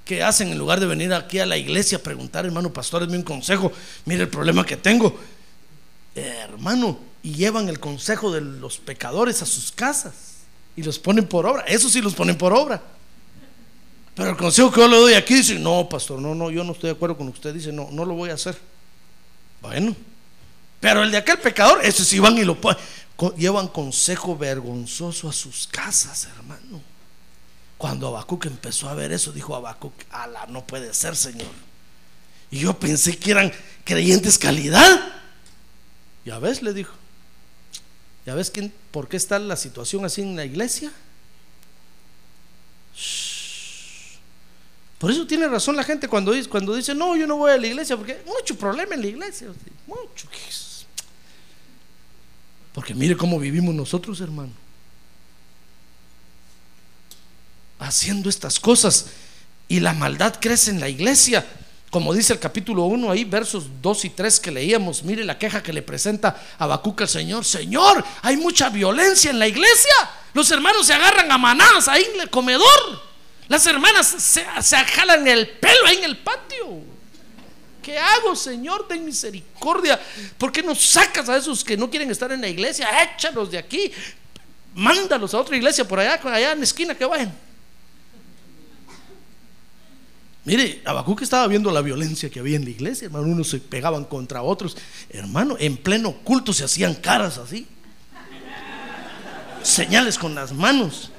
[0.07, 3.09] qué hacen en lugar de venir aquí a la iglesia a preguntar, hermano pastor, es
[3.11, 3.71] un consejo,
[4.07, 5.15] mire el problema que tengo.
[6.15, 10.15] hermano, y llevan el consejo de los pecadores a sus casas
[10.75, 11.65] y los ponen por obra.
[11.67, 12.83] Eso sí los ponen por obra.
[14.15, 16.73] Pero el consejo que yo le doy aquí dice, no, pastor, no, no, yo no
[16.73, 17.53] estoy de acuerdo con usted.
[17.53, 18.57] Dice, no, no lo voy a hacer.
[19.61, 19.95] Bueno,
[20.81, 22.59] pero el de aquel pecador, ese sí van y lo
[23.37, 26.81] llevan consejo vergonzoso a sus casas, hermano.
[27.79, 31.51] Cuando Abacuc empezó a ver eso, dijo Abacuc, ala, no puede ser, Señor.
[32.51, 33.53] Y yo pensé que eran
[33.85, 35.13] creyentes calidad.
[36.25, 36.93] Ya ves, le dijo.
[38.25, 40.93] ¿Ya ves quién, por qué está la situación así en la iglesia?
[44.99, 47.97] Por eso tiene razón la gente cuando dice, no, yo no voy a la iglesia,
[47.97, 49.49] porque mucho problema en la iglesia.
[49.87, 50.29] Mucho.
[52.73, 54.53] Porque mire cómo vivimos nosotros, hermano.
[57.79, 59.07] Haciendo estas cosas.
[59.69, 61.47] Y la maldad crece en la iglesia.
[61.91, 65.63] Como dice el capítulo 1 ahí, versos 2 y 3 que leíamos, mire la queja
[65.63, 67.45] que le presenta a Bacuca al Señor.
[67.45, 69.93] Señor, hay mucha violencia en la iglesia.
[70.33, 73.03] Los hermanos se agarran a manadas ahí en el comedor.
[73.49, 76.92] Las hermanas se, se jalan el pelo ahí en el patio.
[77.83, 78.87] ¿Qué hago, Señor?
[78.87, 80.01] Ten misericordia.
[80.39, 82.89] ¿Por qué no sacas a esos que no quieren estar en la iglesia?
[83.03, 83.91] Échalos de aquí.
[84.75, 87.33] Mándalos a otra iglesia por allá, allá en la esquina que vayan.
[90.45, 90.83] Mire,
[91.17, 93.27] que estaba viendo la violencia que había en la iglesia, hermano.
[93.27, 94.77] Unos se pegaban contra otros.
[95.11, 97.67] Hermano, en pleno culto se hacían caras así.
[99.63, 101.11] Señales con las manos.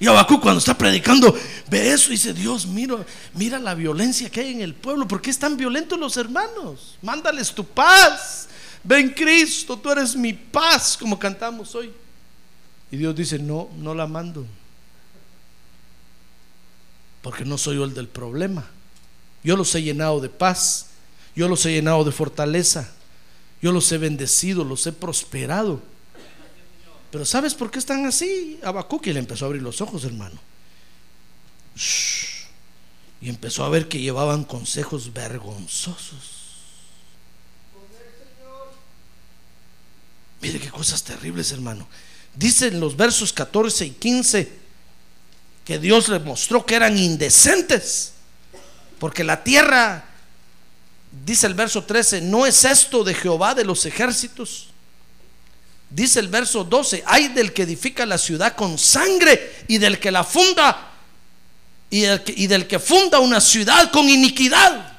[0.00, 1.36] Y Abacú cuando está predicando
[1.68, 5.08] ve eso y dice, Dios, mira, mira la violencia que hay en el pueblo.
[5.08, 6.96] ¿Por qué están violentos los hermanos?
[7.02, 8.48] Mándales tu paz.
[8.84, 11.92] Ven Cristo, tú eres mi paz, como cantamos hoy.
[12.90, 14.46] Y Dios dice, no, no la mando
[17.22, 18.66] porque no soy yo el del problema.
[19.42, 20.86] Yo los he llenado de paz,
[21.34, 22.90] yo los he llenado de fortaleza,
[23.60, 25.82] yo los he bendecido, los he prosperado.
[27.10, 28.60] Pero ¿sabes por qué están así?
[28.62, 30.38] Abacuque le empezó a abrir los ojos, hermano.
[33.20, 36.38] Y empezó a ver que llevaban consejos vergonzosos.
[40.40, 41.88] Mire qué cosas terribles, hermano.
[42.34, 44.52] Dicen los versos 14 y 15
[45.64, 48.12] que Dios les mostró que eran indecentes.
[48.98, 50.04] Porque la tierra,
[51.24, 54.67] dice el verso 13, no es esto de Jehová de los ejércitos.
[55.90, 60.10] Dice el verso 12, hay del que edifica la ciudad con sangre y del que
[60.10, 60.92] la funda
[61.90, 62.00] y
[62.46, 64.98] del que, funda una ciudad con iniquidad.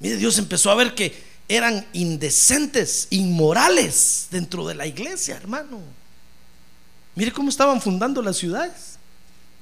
[0.00, 5.80] Mire, Dios empezó a ver que eran indecentes, inmorales dentro de la iglesia, hermano.
[7.14, 8.98] Mire cómo estaban fundando las ciudades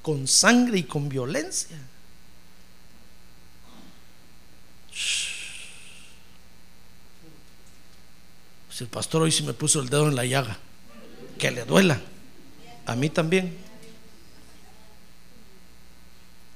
[0.01, 1.77] con sangre y con violencia.
[8.75, 10.57] Si el pastor hoy sí me puso el dedo en la llaga,
[11.37, 12.01] que le duela,
[12.85, 13.55] a mí también.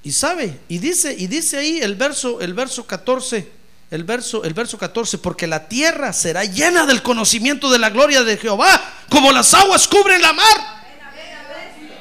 [0.03, 3.49] Y sabe, y dice, y dice ahí el verso, el verso 14,
[3.91, 8.21] el verso, el verso 14, porque la tierra será llena del conocimiento de la gloria
[8.25, 10.83] de Jehová, como las aguas cubren la mar.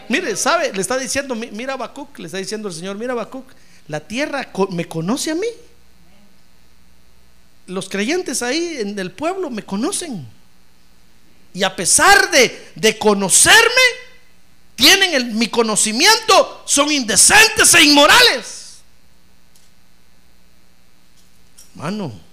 [0.08, 0.72] Mire, ¿sabe?
[0.72, 3.46] Le está diciendo, mira Bacuc, le está diciendo el Señor, mira Bacuc,
[3.86, 5.46] la tierra me conoce a mí.
[7.68, 10.26] Los creyentes ahí en el pueblo me conocen.
[11.54, 13.82] Y a pesar de, de conocerme,
[14.74, 18.78] tienen mi conocimiento, son indecentes e inmorales.
[21.74, 22.28] Hermano,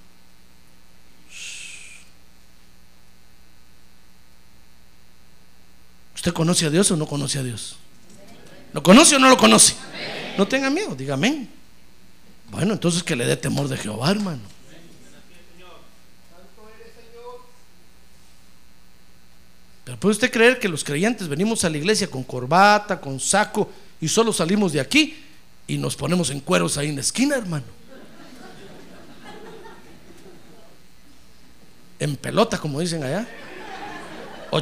[6.26, 7.76] ¿Usted conoce a Dios o no conoce a Dios?
[8.74, 9.76] ¿Lo conoce o no lo conoce?
[10.40, 11.48] No tenga miedo, dígame.
[12.50, 14.55] Bueno, entonces que le dé temor de Jehová, hermano.
[19.86, 23.72] Pero puede usted creer que los creyentes venimos a la iglesia con corbata, con saco
[24.02, 25.16] y solo salimos de aquí
[25.68, 27.66] y nos ponemos en cueros ahí en la esquina, hermano.
[32.00, 33.28] En pelota, como dicen allá.
[34.50, 34.60] O.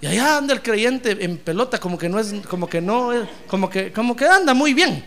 [0.00, 3.10] Y allá anda el creyente en pelota, como que no es, como que no,
[3.48, 5.04] como que, como que anda muy bien.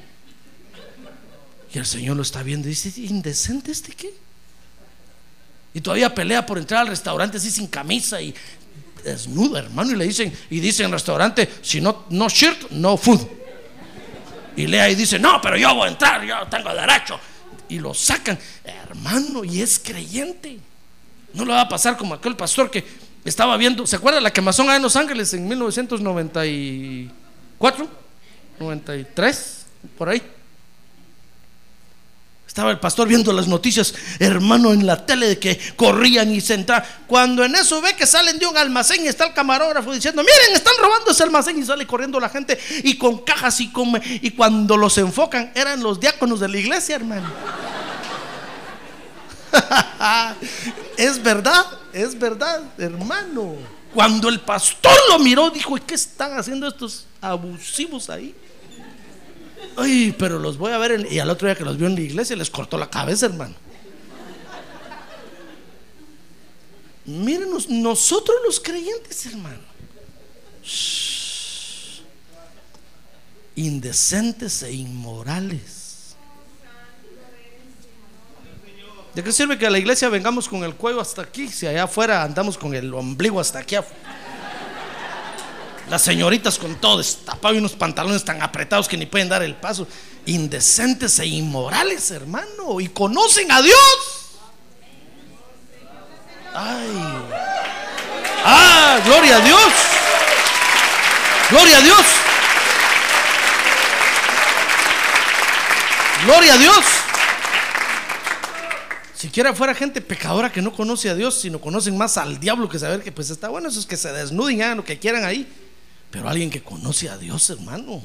[1.74, 4.14] Y el Señor lo está viendo y dice, ¿indecente este qué?
[5.74, 8.34] Y todavía pelea por entrar al restaurante así sin camisa y
[9.04, 9.92] desnudo, hermano.
[9.92, 13.22] Y le dicen, y dicen el restaurante, si no, no shirt, no food.
[14.56, 17.20] Y lea y dice, no, pero yo voy a entrar, yo tengo derecho.
[17.70, 20.60] Y lo sacan, hermano, y es creyente.
[21.34, 22.86] No le va a pasar como aquel pastor que
[23.24, 27.88] Estaba viendo, ¿se acuerda la quemazón en Los Ángeles en 1994?
[28.60, 30.24] 93, por ahí.
[32.52, 36.56] Estaba el pastor viendo las noticias, hermano, en la tele de que corrían y se
[36.56, 36.86] entraban.
[37.08, 40.54] Cuando en eso ve que salen de un almacén y está el camarógrafo diciendo, miren,
[40.54, 43.94] están robando ese almacén y sale corriendo la gente y con cajas y con...
[44.04, 47.32] Y cuando los enfocan eran los diáconos de la iglesia, hermano.
[50.98, 53.56] es verdad, es verdad, hermano.
[53.94, 58.36] Cuando el pastor lo miró, dijo, ¿y qué están haciendo estos abusivos ahí?
[59.78, 61.08] Ay, pero los voy a ver.
[61.12, 63.56] y al otro día que los vio en la iglesia, les cortó la cabeza, hermano.
[67.06, 69.72] Mírenos, nosotros los creyentes, hermano.
[73.56, 76.16] Indecentes e inmorales.
[79.14, 81.84] ¿De qué sirve que a la iglesia vengamos con el cuello hasta aquí si allá
[81.84, 84.21] afuera andamos con el ombligo hasta aquí afuera?
[85.92, 89.56] Las señoritas con todo destapado y unos pantalones tan apretados que ni pueden dar el
[89.56, 89.86] paso.
[90.26, 92.80] Indecentes e inmorales, hermano.
[92.80, 93.78] Y conocen a Dios.
[96.54, 96.88] Ay.
[98.46, 99.74] Ah, gloria a Dios.
[101.50, 102.06] Gloria a Dios.
[106.24, 106.86] Gloria a Dios.
[109.14, 112.80] Siquiera fuera gente pecadora que no conoce a Dios, sino conocen más al diablo que
[112.80, 115.46] saber que pues está bueno, esos que se desnuden, hagan lo que quieran ahí.
[116.12, 118.02] Pero alguien que conoce a Dios, hermano.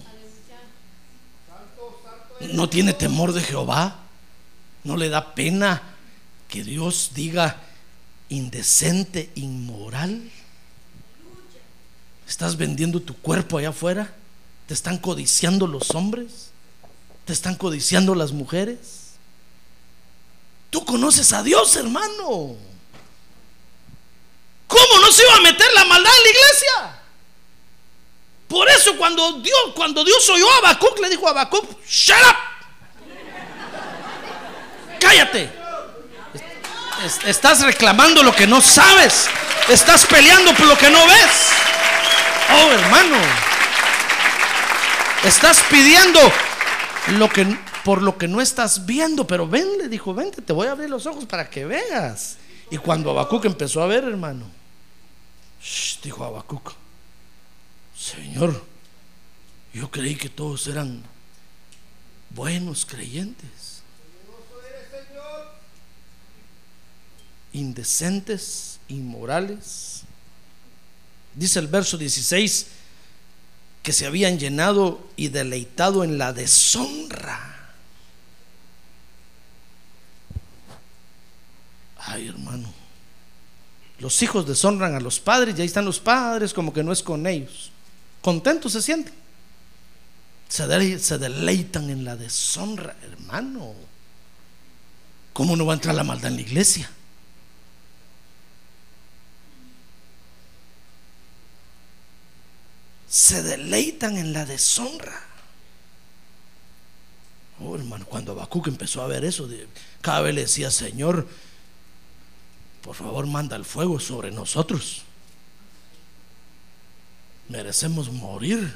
[2.52, 3.98] No tiene temor de Jehová.
[4.84, 5.82] No le da pena
[6.48, 7.60] que Dios diga
[8.28, 10.30] indecente, inmoral.
[12.28, 14.14] Estás vendiendo tu cuerpo allá afuera.
[14.66, 16.50] Te están codiciando los hombres.
[17.24, 19.16] Te están codiciando las mujeres.
[20.70, 22.56] Tú conoces a Dios, hermano.
[24.68, 26.95] ¿Cómo no se iba a meter la maldad en la iglesia?
[28.56, 32.36] Por eso cuando Dios, cuando Dios oyó a Habacuc, le dijo a Habacuc, shut up.
[34.98, 35.50] Cállate.
[37.26, 39.28] Estás reclamando lo que no sabes.
[39.68, 41.50] Estás peleando por lo que no ves.
[42.50, 43.18] Oh, hermano.
[45.22, 46.18] Estás pidiendo
[47.08, 50.68] lo que por lo que no estás viendo, pero ven, le dijo, vente, te voy
[50.68, 52.38] a abrir los ojos para que veas.
[52.70, 54.46] Y cuando Habacuc empezó a ver, hermano,
[56.02, 56.72] dijo Habacuc,
[57.98, 58.62] Señor,
[59.72, 61.02] yo creí que todos eran
[62.30, 63.82] buenos creyentes.
[67.52, 70.02] Indecentes, inmorales.
[71.34, 72.66] Dice el verso 16
[73.82, 77.72] que se habían llenado y deleitado en la deshonra.
[81.98, 82.72] Ay, hermano.
[83.98, 87.02] Los hijos deshonran a los padres y ahí están los padres como que no es
[87.02, 87.70] con ellos
[88.26, 89.14] contentos se sienten.
[90.48, 93.72] Se, deleitan en la deshonra, hermano.
[95.32, 96.90] ¿Cómo no va a entrar la maldad en la iglesia?
[103.08, 105.20] Se deleitan en la deshonra.
[107.60, 109.48] Oh, hermano, cuando Habacuc empezó a ver eso,
[110.00, 111.28] cada vez le decía, Señor,
[112.82, 115.05] por favor, manda el fuego sobre nosotros
[117.48, 118.74] merecemos morir.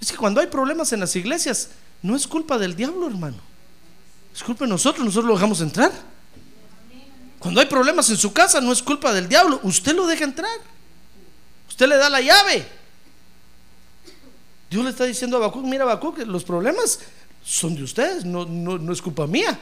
[0.00, 1.70] Es que cuando hay problemas en las iglesias,
[2.02, 3.38] no es culpa del diablo, hermano.
[4.34, 5.90] Es culpa de nosotros, nosotros lo dejamos entrar.
[7.38, 10.58] Cuando hay problemas en su casa, no es culpa del diablo, usted lo deja entrar.
[11.68, 12.66] Usted le da la llave.
[14.70, 17.00] Dios le está diciendo a Bacuc, mira Bacuc, los problemas
[17.44, 19.58] son de ustedes, no, no, no es culpa mía.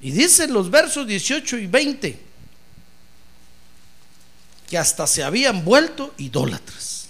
[0.00, 2.30] Y dicen los versos 18 y 20
[4.68, 7.08] que hasta se habían vuelto idólatras.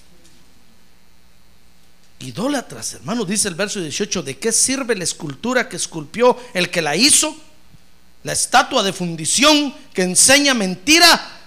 [2.21, 6.83] Idólatras, hermano, dice el verso 18, ¿de qué sirve la escultura que esculpió el que
[6.83, 7.37] la hizo?
[8.25, 11.39] La estatua de fundición que enseña mentira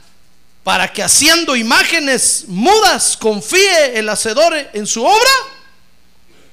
[0.63, 5.32] para que haciendo imágenes mudas confíe el hacedor en su obra.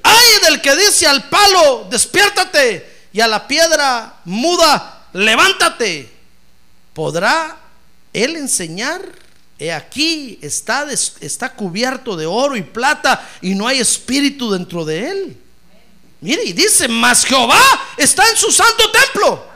[0.02, 6.10] Ay del que dice al palo, despiértate y a la piedra muda, levántate.
[6.92, 7.56] ¿Podrá
[8.12, 9.02] él enseñar?
[9.58, 15.10] He aquí está, está cubierto de oro y plata y no hay espíritu dentro de
[15.10, 15.36] él.
[16.20, 17.60] Mire, y dice, mas Jehová
[17.96, 19.46] está en su santo templo.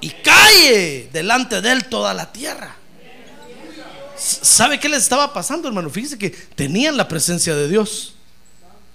[0.00, 2.76] Y cae delante de él toda la tierra.
[4.16, 5.90] ¿Sabe qué les estaba pasando, hermano?
[5.90, 8.15] Fíjese que tenían la presencia de Dios.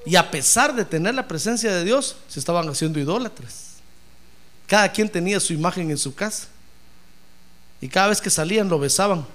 [0.05, 3.67] Y a pesar de tener la presencia de Dios, se estaban haciendo idólatras.
[4.67, 6.47] cada quien tenía su imagen en su casa.
[7.81, 9.25] Y cada vez que salían lo besaban.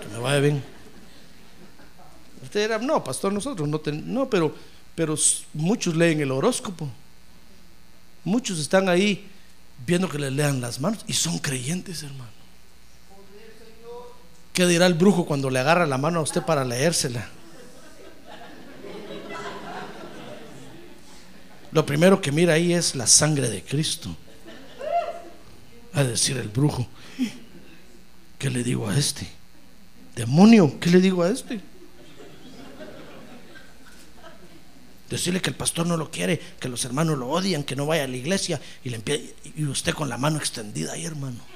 [0.00, 0.64] Que me vaya bien.
[2.42, 4.54] Usted era, no, pastor, nosotros no ten- no, pero,
[4.94, 5.14] pero
[5.52, 6.88] muchos leen el horóscopo.
[8.24, 9.28] Muchos están ahí
[9.86, 12.30] viendo que les lean las manos y son creyentes, hermano.
[14.54, 17.28] ¿Qué dirá el brujo cuando le agarra la mano a usted para leérsela?
[21.72, 24.16] Lo primero que mira ahí es la sangre de Cristo.
[25.92, 26.86] A decir el brujo,
[28.38, 29.26] ¿qué le digo a este?
[30.14, 31.60] Demonio, ¿qué le digo a este?
[35.10, 38.04] Decirle que el pastor no lo quiere, que los hermanos lo odian, que no vaya
[38.04, 39.02] a la iglesia y, le
[39.56, 41.53] y usted con la mano extendida ahí, hermano.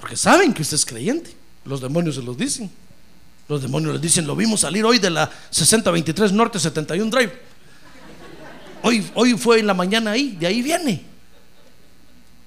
[0.00, 1.36] Porque saben que usted es creyente.
[1.64, 2.70] Los demonios se los dicen.
[3.48, 7.32] Los demonios les dicen, lo vimos salir hoy de la 6023 Norte 71 Drive.
[8.82, 11.04] Hoy, hoy fue en la mañana ahí, de ahí viene.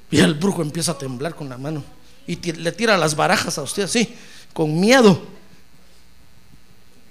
[0.09, 1.83] Y el brujo empieza a temblar con la mano
[2.25, 4.15] y le tira las barajas a usted así,
[4.53, 5.21] con miedo.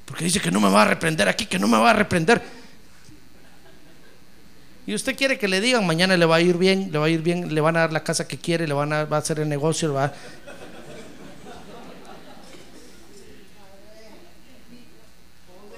[0.07, 2.43] Porque dice que no me va a reprender aquí, que no me va a reprender.
[4.87, 7.09] Y usted quiere que le digan, mañana le va a ir bien, le va a
[7.09, 9.21] ir bien, le van a dar la casa que quiere, le van a, va a
[9.21, 10.13] hacer el negocio, va a-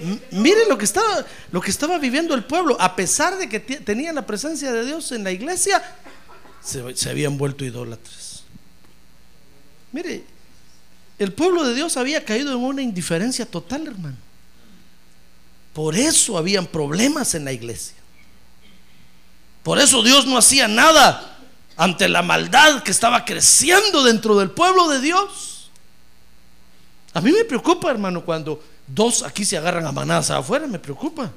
[0.00, 3.60] M- Mire lo que estaba lo que estaba viviendo el pueblo, a pesar de que
[3.60, 5.82] te- tenían la presencia de Dios en la iglesia,
[6.62, 8.42] se, se habían vuelto idólatras.
[9.92, 10.24] Mire,
[11.18, 14.16] el pueblo de Dios había caído en una indiferencia total, hermano.
[15.72, 17.94] Por eso habían problemas en la iglesia.
[19.64, 21.38] Por eso Dios no hacía nada
[21.76, 25.70] ante la maldad que estaba creciendo dentro del pueblo de Dios.
[27.14, 31.32] A mí me preocupa, hermano, cuando dos aquí se agarran a manadas afuera, me preocupa.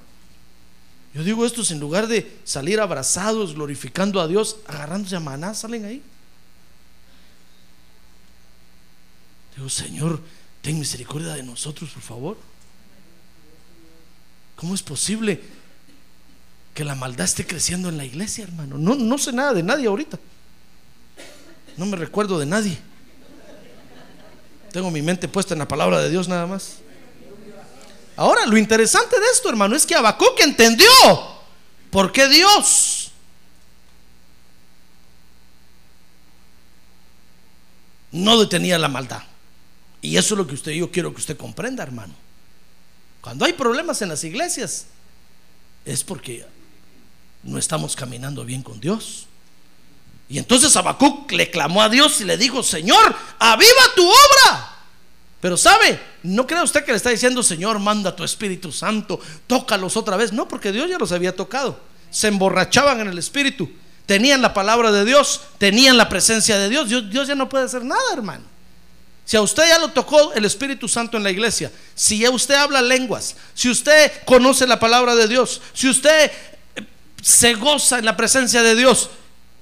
[1.13, 5.86] Yo digo esto en lugar de salir abrazados, glorificando a Dios, agarrándose a manadas, salen
[5.86, 6.03] ahí.
[9.55, 10.21] Digo, Señor,
[10.61, 12.38] ten misericordia de nosotros, por favor.
[14.57, 15.41] ¿Cómo es posible
[16.78, 18.78] que la maldad esté creciendo en la iglesia, hermano?
[18.78, 20.19] No, no sé nada de nadie ahorita.
[21.75, 22.78] No me recuerdo de nadie.
[24.71, 26.75] Tengo mi mente puesta en la palabra de Dios nada más.
[28.15, 30.88] Ahora, lo interesante de esto, hermano, es que Habacuc entendió
[31.89, 33.11] por qué Dios
[38.11, 39.23] no detenía la maldad.
[39.99, 42.13] Y eso es lo que usted yo quiero que usted comprenda, hermano.
[43.21, 44.86] Cuando hay problemas en las iglesias,
[45.86, 46.45] es porque
[47.48, 49.26] no estamos caminando bien con Dios.
[50.30, 54.76] Y entonces Habacuc le clamó a Dios y le dijo, Señor, aviva tu obra.
[55.39, 59.95] Pero sabe, no crea usted que le está diciendo, Señor, manda tu Espíritu Santo, tócalos
[59.95, 60.34] otra vez.
[60.34, 61.80] No, porque Dios ya los había tocado.
[62.10, 63.72] Se emborrachaban en el Espíritu,
[64.06, 66.89] tenían la palabra de Dios, tenían la presencia de Dios.
[66.89, 68.43] Dios, Dios ya no puede hacer nada, hermano.
[69.24, 72.82] Si a usted ya lo tocó el Espíritu Santo en la iglesia, si usted habla
[72.82, 76.32] lenguas, si usted conoce la palabra de Dios, si usted
[77.28, 79.09] se goza en la presencia de Dios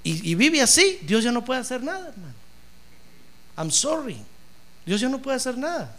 [0.04, 2.36] y, vive así, Dios ya no puede hacer nada, hermano.
[3.58, 4.22] I'm sorry.
[4.86, 5.98] Dios ya no puede hacer nada.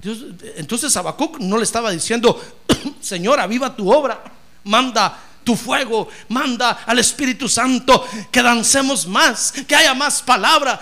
[0.00, 0.24] Dios,
[0.56, 2.40] entonces Habacuc no le estaba diciendo,
[3.02, 4.24] Señor, aviva tu obra,
[4.64, 10.80] manda tu fuego, manda al Espíritu Santo, que dancemos más, que haya más palabra.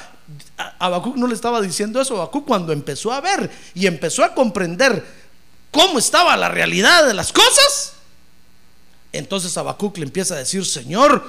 [0.79, 2.15] Habacuc no le estaba diciendo eso.
[2.15, 5.05] Habacuc cuando empezó a ver y empezó a comprender
[5.73, 7.92] cómo estaba la realidad de las cosas,
[9.13, 11.23] entonces Habacuc le empieza a decir, Señor,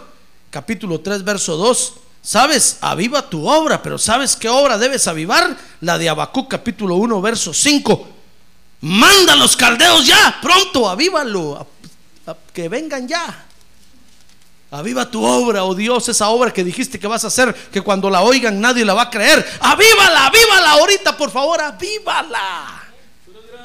[0.49, 5.57] capítulo 3, verso 2, sabes, aviva tu obra, pero ¿sabes qué obra debes avivar?
[5.81, 8.07] La de Habacuc, capítulo 1, verso 5.
[8.81, 11.67] Manda a los caldeos ya, pronto, avívalo,
[12.53, 13.45] que vengan ya.
[14.71, 18.09] Aviva tu obra, oh Dios, esa obra que dijiste que vas a hacer, que cuando
[18.09, 19.45] la oigan nadie la va a creer.
[19.59, 22.82] Avívala, avívala ahorita, por favor, avívala.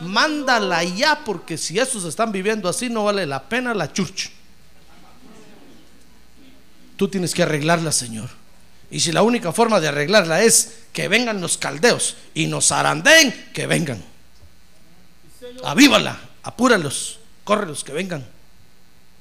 [0.00, 4.30] Mándala ya, porque si esos están viviendo así, no vale la pena la church.
[6.96, 8.28] Tú tienes que arreglarla, Señor.
[8.90, 13.50] Y si la única forma de arreglarla es que vengan los caldeos y nos arandeen,
[13.52, 14.02] que vengan.
[15.64, 18.26] Avívala, apúralos, córrelos, que vengan.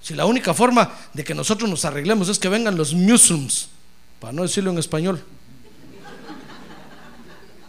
[0.01, 3.69] Si la única forma de que nosotros nos arreglemos es que vengan los muslims,
[4.19, 5.23] para no decirlo en español,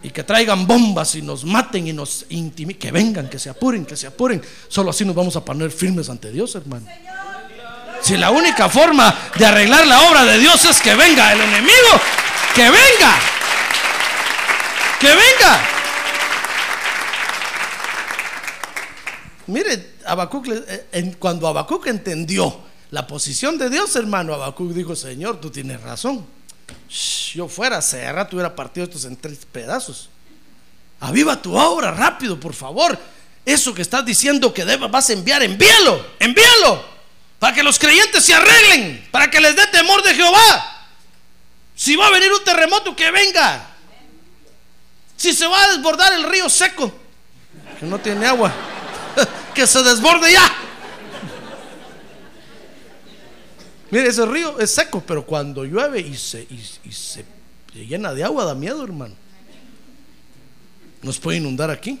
[0.01, 3.85] y que traigan bombas y nos maten y nos intimiden, que vengan, que se apuren,
[3.85, 4.41] que se apuren.
[4.67, 6.87] Solo así nos vamos a poner firmes ante Dios, hermano.
[8.01, 12.01] Si la única forma de arreglar la obra de Dios es que venga el enemigo,
[12.55, 13.19] que venga.
[14.99, 15.59] Que venga.
[19.47, 25.49] Mire, Habacuc, eh, cuando Habacuc entendió la posición de Dios, hermano, Habacuc dijo, Señor, tú
[25.49, 26.25] tienes razón.
[26.89, 30.09] Shh, yo fuera, hace rato hubiera partido estos en tres pedazos.
[30.99, 32.97] Aviva tu obra rápido, por favor.
[33.45, 36.83] Eso que estás diciendo que debas, vas a enviar, envíalo, envíalo.
[37.39, 40.87] Para que los creyentes se arreglen, para que les dé temor de Jehová.
[41.75, 43.65] Si va a venir un terremoto, que venga.
[45.15, 46.93] Si se va a desbordar el río seco,
[47.79, 48.51] que no tiene agua,
[49.53, 50.68] que se desborde ya.
[53.91, 57.25] Mire, ese río es seco, pero cuando llueve y se, y, se
[57.73, 59.15] llena de agua, da miedo, hermano.
[61.01, 61.99] Nos puede inundar aquí.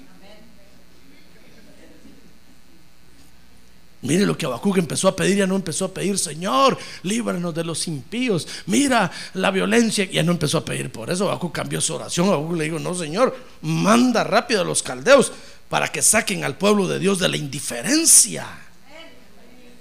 [4.01, 7.65] Mire lo que Habacuc empezó a pedir, ya no empezó a pedir, Señor, líbranos de
[7.65, 8.47] los impíos.
[8.65, 10.89] Mira la violencia, ya no empezó a pedir.
[10.89, 12.27] Por eso Habacuc cambió su oración.
[12.27, 15.33] Habacuc le dijo, no, Señor, manda rápido a los caldeos
[15.67, 18.47] para que saquen al pueblo de Dios de la indiferencia.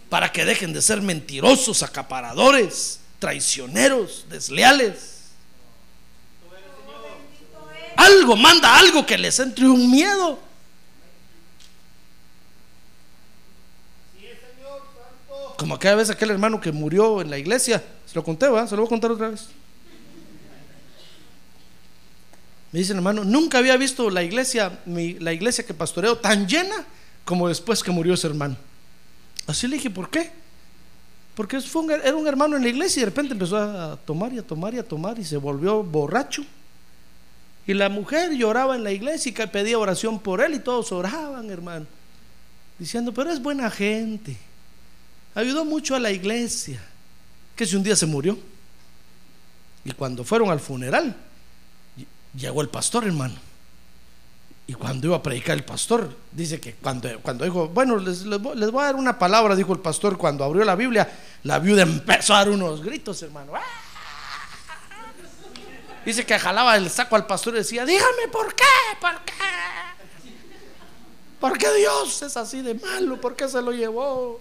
[0.08, 5.16] Para que dejen de ser mentirosos, acaparadores, traicioneros, desleales.
[7.96, 10.38] Algo, manda algo que les entre un miedo.
[15.56, 17.82] Como aquella vez aquel hermano que murió en la iglesia.
[18.06, 18.66] Se lo conté, ¿va?
[18.66, 19.48] Se lo voy a contar otra vez.
[22.70, 26.46] Me dice el hermano, nunca había visto la iglesia, mi- la iglesia que pastoreo tan
[26.46, 26.84] llena
[27.24, 28.56] como después que murió ese hermano.
[29.48, 30.30] Así le dije, ¿por qué?
[31.34, 34.32] Porque fue un- era un hermano en la iglesia y de repente empezó a tomar
[34.32, 36.44] y a tomar y a tomar y se volvió borracho.
[37.66, 41.50] Y la mujer lloraba en la iglesia y pedía oración por él y todos oraban,
[41.50, 41.86] hermano.
[42.78, 44.36] Diciendo, pero es buena gente.
[45.34, 46.80] Ayudó mucho a la iglesia.
[47.56, 48.38] Que si un día se murió.
[49.84, 51.14] Y cuando fueron al funeral,
[51.96, 52.06] ll-
[52.38, 53.34] llegó el pastor, hermano.
[54.68, 58.38] Y cuando iba a predicar el pastor, dice que cuando, cuando dijo, bueno, les, les
[58.38, 61.10] voy, a dar una palabra, dijo el pastor, cuando abrió la Biblia,
[61.44, 63.54] la viuda empezó a dar unos gritos, hermano.
[63.56, 63.62] ¡Ah!
[66.04, 68.64] Dice que jalaba el saco al pastor y decía, dígame por qué,
[69.00, 69.32] por qué.
[71.40, 73.18] ¿Por qué Dios es así de malo?
[73.18, 74.38] ¿Por qué se lo llevó?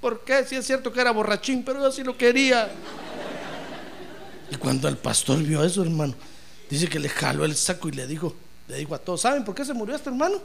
[0.00, 0.44] ¿Por qué?
[0.44, 2.70] Si es cierto que era borrachín, pero yo sí lo quería.
[4.52, 6.14] Y cuando el pastor vio eso, hermano,
[6.70, 8.36] dice que le jaló el saco y le dijo,
[8.68, 10.40] le dijo a todos, ¿saben por qué se murió este hermano?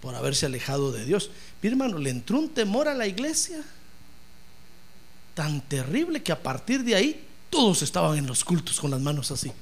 [0.00, 1.30] Por haberse alejado de Dios.
[1.62, 3.62] Mi hermano, le entró un temor a la iglesia
[5.34, 9.30] tan terrible que a partir de ahí todos estaban en los cultos con las manos
[9.30, 9.52] así.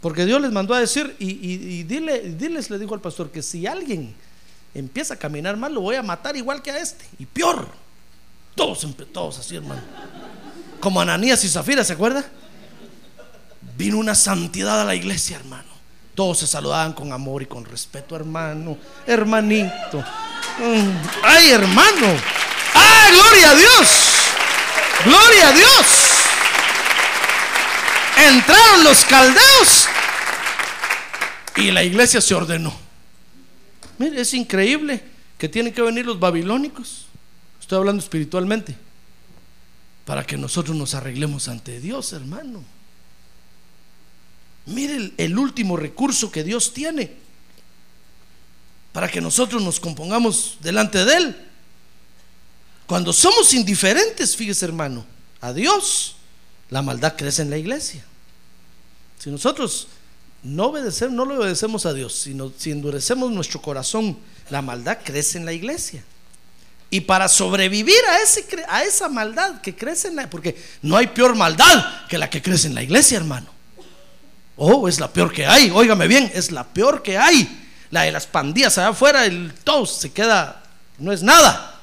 [0.00, 3.42] Porque Dios les mandó a decir, y, y- dile, diles, le dijo al pastor, que
[3.42, 4.14] si alguien
[4.74, 7.68] empieza a caminar mal, lo voy a matar igual que a este, y peor.
[8.56, 9.82] Todos, todos así, hermano.
[10.80, 12.24] Como Ananías y Zafira, ¿se acuerda?
[13.76, 15.68] Vino una santidad a la iglesia, hermano.
[16.14, 19.98] Todos se saludaban con amor y con respeto, hermano, hermanito.
[20.58, 20.90] Mm,
[21.22, 22.06] Ay, hermano.
[22.74, 23.88] ¡Ah, gloria a Dios!
[25.04, 25.86] ¡Gloria a Dios!
[28.16, 29.88] Entraron los caldeos
[31.56, 32.74] y la iglesia se ordenó.
[33.98, 35.02] Mire, es increíble
[35.36, 37.06] que tienen que venir los babilónicos.
[37.66, 38.76] Estoy hablando espiritualmente.
[40.04, 42.62] Para que nosotros nos arreglemos ante Dios, hermano.
[44.66, 47.16] Mire el, último recurso que Dios tiene.
[48.92, 51.36] Para que nosotros nos compongamos delante de Él.
[52.86, 55.04] Cuando somos indiferentes, fíjese hermano,
[55.40, 56.18] a Dios,
[56.70, 58.04] la maldad crece en la iglesia.
[59.18, 59.88] Si nosotros
[60.44, 64.16] no obedecemos, no le obedecemos a Dios, sino si endurecemos nuestro corazón,
[64.50, 66.04] la maldad crece en la iglesia.
[66.96, 71.08] Y para sobrevivir a, ese, a esa maldad que crece en la porque no hay
[71.08, 73.48] peor maldad que la que crece en la iglesia, hermano.
[74.56, 77.68] Oh, es la peor que hay, óigame bien, es la peor que hay.
[77.90, 80.62] La de las pandillas allá afuera, el todo se queda,
[80.96, 81.82] no es nada.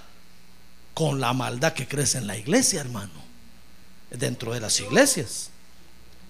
[0.95, 3.11] Con la maldad que crece en la iglesia, hermano.
[4.09, 5.51] Dentro de las iglesias.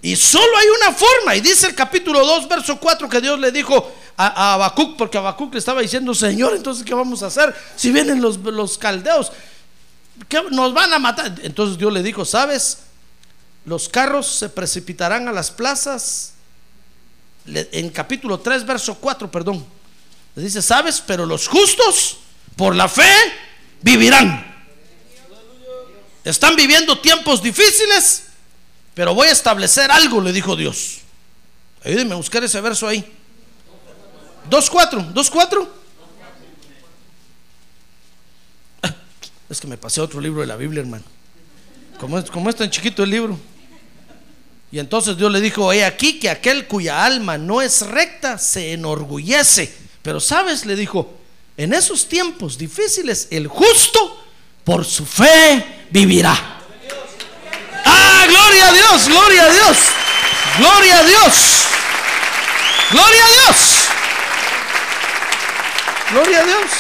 [0.04, 1.36] Y solo hay una forma.
[1.36, 5.18] Y dice el capítulo 2, verso 4, que Dios le dijo a, a Habacuc, porque
[5.18, 7.56] Habacuc le estaba diciendo, Señor, entonces, ¿qué vamos a hacer?
[7.78, 9.32] Si vienen los, los caldeos,
[10.28, 11.34] ¿qué nos van a matar?
[11.42, 12.80] Entonces Dios le dijo, ¿sabes?
[13.66, 16.34] Los carros se precipitarán a las plazas.
[17.46, 19.66] Le- en capítulo 3, verso 4, perdón.
[20.36, 21.02] Le dice, ¿sabes?
[21.08, 22.18] Pero los justos,
[22.58, 23.10] por la fe,
[23.82, 24.52] vivirán.
[26.26, 28.24] Están viviendo tiempos difíciles,
[28.94, 31.00] pero voy a establecer algo, le dijo Dios.
[31.84, 33.04] Ayúdenme a buscar ese verso ahí.
[34.50, 35.68] 2.4, 2.4.
[39.50, 41.04] Es que me pasé otro libro de la Biblia, hermano.
[42.00, 43.38] Como es, como es tan chiquito el libro.
[44.72, 48.74] Y entonces Dios le dijo, he aquí que aquel cuya alma no es recta se
[48.74, 49.72] enorgullece.
[50.02, 51.14] Pero sabes, le dijo,
[51.56, 54.24] en esos tiempos difíciles el justo
[54.64, 56.63] por su fe vivirá.
[58.28, 59.78] Gloria a Dios, gloria a Dios,
[60.58, 61.34] gloria a Dios,
[62.92, 63.58] gloria a Dios,
[66.12, 66.72] gloria a Dios.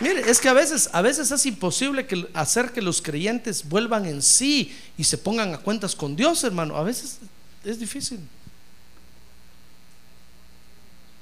[0.00, 4.06] Mire, es que a veces, a veces es imposible que, hacer que los creyentes vuelvan
[4.06, 6.76] en sí y se pongan a cuentas con Dios, hermano.
[6.76, 7.18] A veces
[7.64, 8.20] es difícil.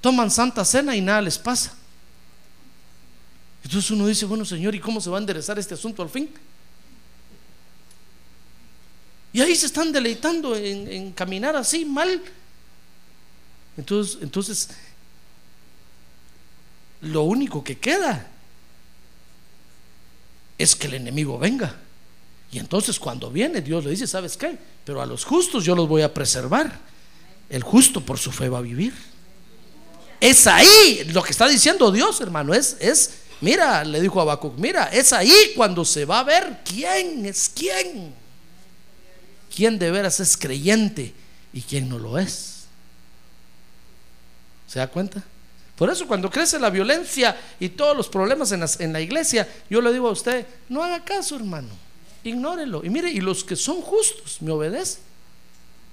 [0.00, 1.74] Toman santa cena y nada les pasa.
[3.64, 6.30] Entonces uno dice, bueno Señor, ¿y cómo se va a enderezar este asunto al fin?
[9.32, 12.22] Y ahí se están deleitando en, caminar así mal.
[13.76, 14.68] Entonces, entonces,
[17.02, 18.26] lo único que queda
[20.56, 21.76] es que el enemigo venga.
[22.50, 24.58] Y entonces cuando viene, Dios le dice, ¿sabes qué?
[24.84, 26.80] Pero a los justos yo los voy a preservar.
[27.50, 28.94] El justo por su fe va a vivir.
[30.20, 32.54] Es ahí lo que está diciendo Dios, hermano.
[32.54, 36.60] Es, es, mira, le dijo a Habacuc, mira, es ahí cuando se va a ver
[36.64, 38.14] quién es quién.
[39.58, 41.12] Quién de veras es creyente
[41.52, 42.66] y quién no lo es.
[44.68, 45.20] ¿Se da cuenta?
[45.74, 49.92] Por eso cuando crece la violencia y todos los problemas en la, iglesia, yo le
[49.92, 51.70] digo a usted, no haga caso, hermano,
[52.22, 52.84] ignórelo.
[52.84, 55.00] Y mire, y los que son justos me obedecen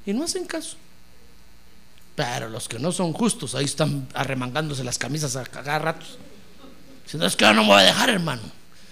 [0.06, 0.78] y no hacen caso.
[2.14, 6.06] Pero los que no son justos, ahí están arremangándose las camisas a cada rato.
[7.04, 8.44] Diciendo, es que yo no me voy a dejar, hermano.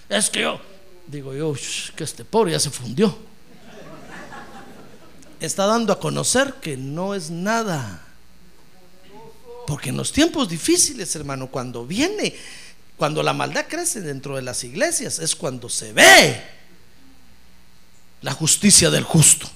[0.08, 0.60] Es que yo,
[1.06, 1.54] digo yo,
[1.94, 3.32] que este pobre ya se fundió.
[5.40, 8.02] Está dando a conocer que no es nada.
[9.66, 12.34] Porque en los tiempos difíciles, hermano, cuando viene,
[12.96, 16.42] cuando la maldad crece dentro de las iglesias, es cuando se ve
[18.20, 19.48] la justicia del justo.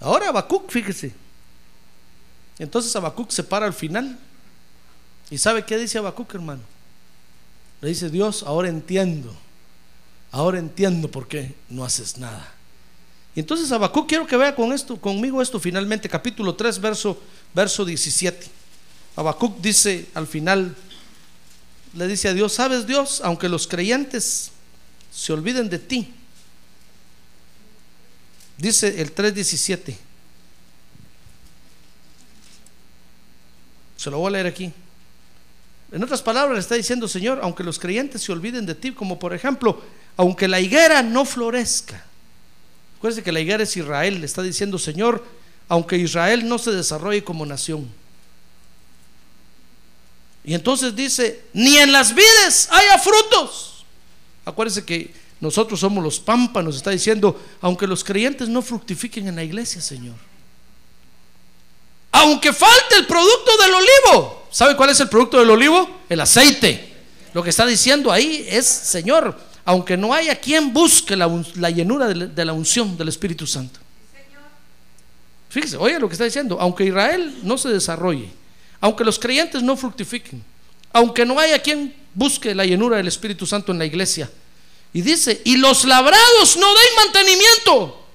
[0.00, 1.14] Ahora Habacuc, fíjese.
[2.58, 4.18] Entonces Habacuc se para al final.
[5.30, 6.62] ¿Y sabe qué dice Habacuc, hermano?
[7.80, 9.34] Le dice Dios, ahora entiendo.
[10.34, 12.52] Ahora entiendo por qué no haces nada.
[13.36, 17.22] Y entonces Habacuc, quiero que vea con esto, conmigo esto finalmente, capítulo 3, verso,
[17.54, 18.44] verso 17.
[19.14, 20.74] Habacuc dice al final,
[21.94, 24.50] le dice a Dios, sabes Dios, aunque los creyentes
[25.12, 26.12] se olviden de ti,
[28.58, 29.94] dice el 3.17,
[33.96, 34.72] se lo voy a leer aquí.
[35.92, 39.20] En otras palabras le está diciendo, Señor, aunque los creyentes se olviden de ti, como
[39.20, 39.80] por ejemplo,
[40.16, 42.04] aunque la higuera no florezca,
[43.04, 44.18] Acuérdense que la higuera es Israel.
[44.18, 45.22] Le está diciendo, Señor,
[45.68, 47.86] aunque Israel no se desarrolle como nación.
[50.42, 53.84] Y entonces dice, ni en las vides haya frutos.
[54.46, 56.76] Acuérdense que nosotros somos los pámpanos.
[56.76, 60.16] Está diciendo, aunque los creyentes no fructifiquen en la iglesia, Señor.
[62.10, 64.46] Aunque falte el producto del olivo.
[64.50, 66.00] ¿Sabe cuál es el producto del olivo?
[66.08, 66.90] El aceite.
[67.34, 72.06] Lo que está diciendo ahí es, Señor, aunque no haya quien busque la, la llenura
[72.08, 73.80] de la, de la, unción del Espíritu Santo.
[75.48, 78.28] Fíjese, oye lo que está diciendo, aunque Israel no se desarrolle,
[78.80, 80.42] aunque los creyentes no fructifiquen,
[80.92, 84.30] aunque no haya quien busque la llenura del Espíritu Santo en la iglesia.
[84.92, 88.06] Y dice, y los labrados no den mantenimiento.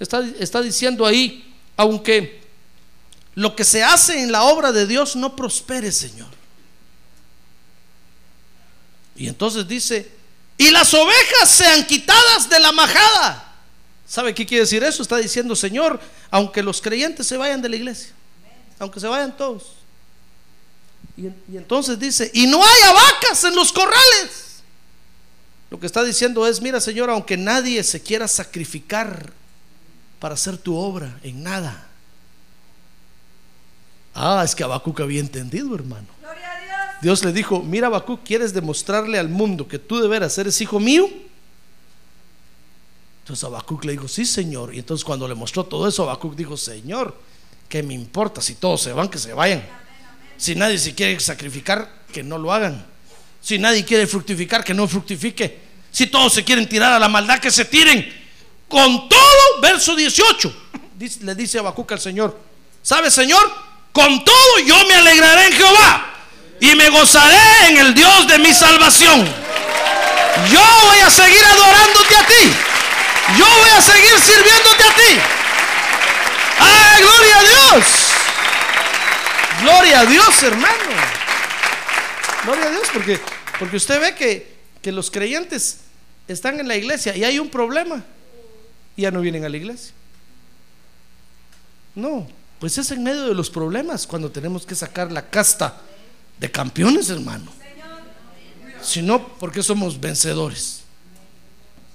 [0.00, 2.40] Está, está diciendo ahí, aunque
[3.34, 6.28] lo que se hace en la obra de Dios no prospere, Señor.
[9.14, 10.17] Y entonces dice,
[10.58, 13.54] y las ovejas sean quitadas de la majada.
[14.06, 15.02] ¿Sabe qué quiere decir eso?
[15.02, 16.00] Está diciendo, Señor,
[16.30, 18.10] aunque los creyentes se vayan de la iglesia,
[18.80, 19.76] aunque se vayan todos.
[21.16, 24.62] Y, entonces dice, y no haya vacas en los corrales.
[25.70, 29.32] Lo que está diciendo es, mira Señor, aunque nadie se quiera sacrificar
[30.18, 31.86] para hacer tu obra en nada.
[34.14, 36.17] Ah, es que Abacuc había entendido, hermano.
[37.00, 40.80] Dios le dijo, mira Habacuc, ¿quieres demostrarle al mundo que tú de veras eres hijo
[40.80, 41.08] mío?
[43.22, 44.74] Entonces Habacuc le dijo, sí Señor.
[44.74, 47.16] Y entonces cuando le mostró todo eso, Habacuc dijo, Señor,
[47.68, 48.40] ¿qué me importa?
[48.40, 49.64] Si todos se van, que se vayan.
[50.36, 52.84] Si nadie se quiere sacrificar, que no lo hagan.
[53.40, 55.68] Si nadie quiere fructificar, que no fructifique.
[55.92, 58.12] Si todos se quieren tirar a la maldad, que se tiren.
[58.66, 60.54] Con todo, verso 18,
[61.22, 62.36] le dice Habacuc al Señor,
[62.82, 63.42] ¿sabe Señor?
[63.92, 66.17] Con todo yo me alegraré en Jehová
[66.60, 69.24] y me gozaré en el Dios de mi salvación.
[70.50, 72.52] Yo voy a seguir adorándote a ti.
[73.38, 75.20] Yo voy a seguir sirviéndote a ti.
[76.60, 77.84] ¡Ay, gloria a Dios!
[79.62, 80.74] Gloria a Dios, hermano.
[82.44, 83.20] Gloria a Dios, porque,
[83.58, 85.80] porque usted ve que, que los creyentes
[86.28, 88.04] están en la iglesia y hay un problema
[88.96, 89.92] y ya no vienen a la iglesia.
[91.94, 92.28] No,
[92.60, 95.80] pues es en medio de los problemas cuando tenemos que sacar la casta
[96.38, 97.52] de campeones, hermano.
[98.82, 100.82] Si no, porque somos vencedores.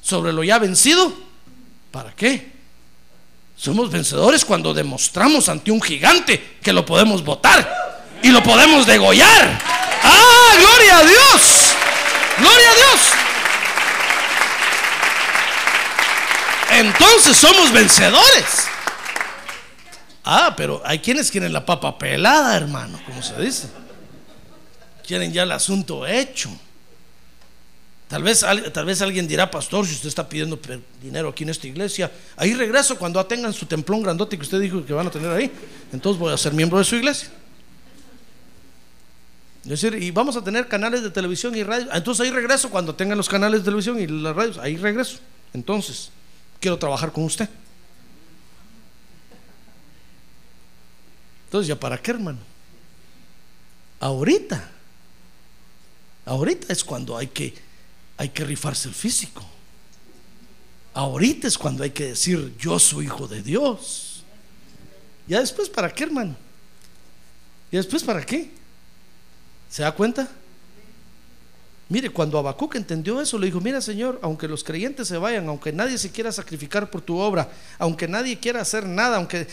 [0.01, 1.13] Sobre lo ya vencido,
[1.91, 2.51] ¿para qué?
[3.55, 7.65] Somos vencedores cuando demostramos ante un gigante que lo podemos votar
[8.21, 9.59] y lo podemos degollar.
[10.03, 11.75] ¡Ah, gloria a Dios!
[12.37, 13.01] ¡Gloria a Dios!
[16.71, 18.67] Entonces somos vencedores.
[20.25, 23.82] Ah, pero hay quienes quieren la papa pelada, hermano, como se dice.
[25.05, 26.49] Quieren ya el asunto hecho.
[28.07, 30.59] Tal vez, tal vez alguien dirá, pastor, si usted está pidiendo
[31.01, 34.85] dinero aquí en esta iglesia, ahí regreso cuando tengan su templón grandote que usted dijo
[34.85, 35.51] que van a tener ahí.
[35.91, 37.29] Entonces voy a ser miembro de su iglesia.
[39.63, 41.87] Es decir, y vamos a tener canales de televisión y radio.
[41.91, 44.57] Entonces ahí regreso cuando tengan los canales de televisión y las radios.
[44.57, 45.17] Ahí regreso.
[45.53, 46.11] Entonces,
[46.59, 47.49] quiero trabajar con usted.
[51.45, 52.39] Entonces, ¿ya para qué, hermano?
[53.99, 54.69] Ahorita.
[56.25, 57.53] Ahorita es cuando hay que
[58.17, 59.43] hay que rifarse el físico.
[60.93, 64.23] Ahorita es cuando hay que decir, yo soy hijo de Dios.
[65.27, 66.35] Ya después, ¿para qué, hermano?
[67.71, 68.51] ¿Y después para qué?
[69.69, 70.29] ¿Se da cuenta?
[71.89, 75.71] Mire, cuando Habacuc entendió eso, le dijo, mira Señor, aunque los creyentes se vayan, aunque
[75.71, 79.47] nadie se quiera sacrificar por tu obra, aunque nadie quiera hacer nada, aunque,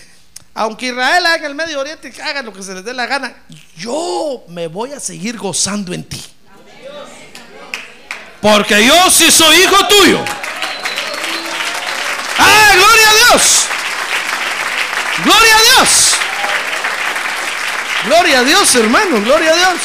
[0.54, 3.34] aunque Israel haga el Medio Oriente, haga lo que se les dé la gana,
[3.76, 6.20] yo me voy a seguir gozando en ti.
[8.40, 10.24] Porque yo sí soy hijo tuyo.
[12.38, 13.66] ¡Ah, gloria a Dios!
[15.24, 16.14] ¡Gloria a Dios!
[18.06, 19.80] Gloria a Dios, hermano, gloria a Dios.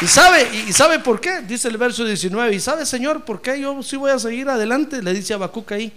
[0.00, 1.42] ¿Y sabe, ¿Y sabe por qué?
[1.42, 2.54] Dice el verso 19.
[2.54, 5.02] ¿Y sabe, Señor, por qué yo sí voy a seguir adelante?
[5.02, 5.92] Le dice a Habacuc ahí.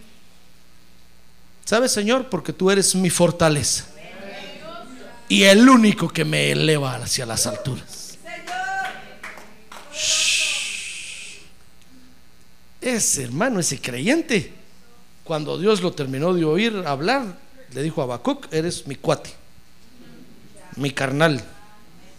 [1.64, 2.28] ¿Sabe, Señor?
[2.30, 3.86] Porque tú eres mi fortaleza.
[5.28, 8.20] Y el único que me eleva hacia las alturas.
[12.86, 14.54] Ese hermano, ese creyente,
[15.24, 17.40] cuando Dios lo terminó de oír hablar,
[17.74, 19.32] le dijo a Habacuc, eres mi cuate,
[20.76, 21.44] mi carnal,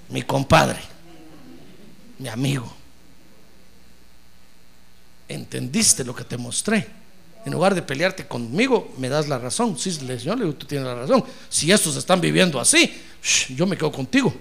[0.08, 0.80] mi compadre,
[2.18, 2.68] mi amigo.
[5.28, 6.84] ¿Entendiste lo que te mostré?
[7.44, 9.78] En lugar de pelearte conmigo, me das la razón.
[9.78, 11.24] Sí, Señor, tú tienes la razón.
[11.48, 12.92] Si estos están viviendo así,
[13.50, 14.34] yo me quedo contigo.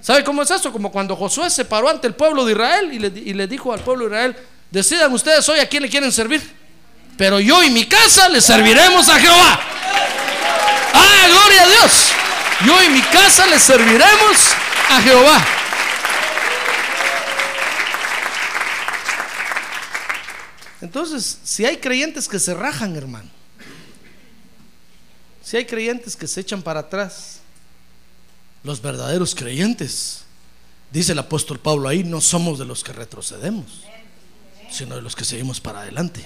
[0.00, 0.72] ¿Sabe cómo es eso?
[0.72, 3.70] Como cuando Josué se paró ante el pueblo de Israel y le, y le dijo
[3.70, 4.36] al pueblo de Israel,
[4.72, 6.40] Decidan ustedes hoy a quién le quieren servir.
[7.18, 9.60] Pero yo y mi casa le serviremos a Jehová.
[10.94, 11.92] Ah, gloria a Dios.
[12.66, 14.38] Yo y mi casa le serviremos
[14.88, 15.46] a Jehová.
[20.80, 23.28] Entonces, si hay creyentes que se rajan, hermano,
[25.44, 27.40] si hay creyentes que se echan para atrás,
[28.64, 30.24] los verdaderos creyentes,
[30.90, 33.92] dice el apóstol Pablo ahí, no somos de los que retrocedemos
[34.72, 36.24] sino de los que seguimos para adelante.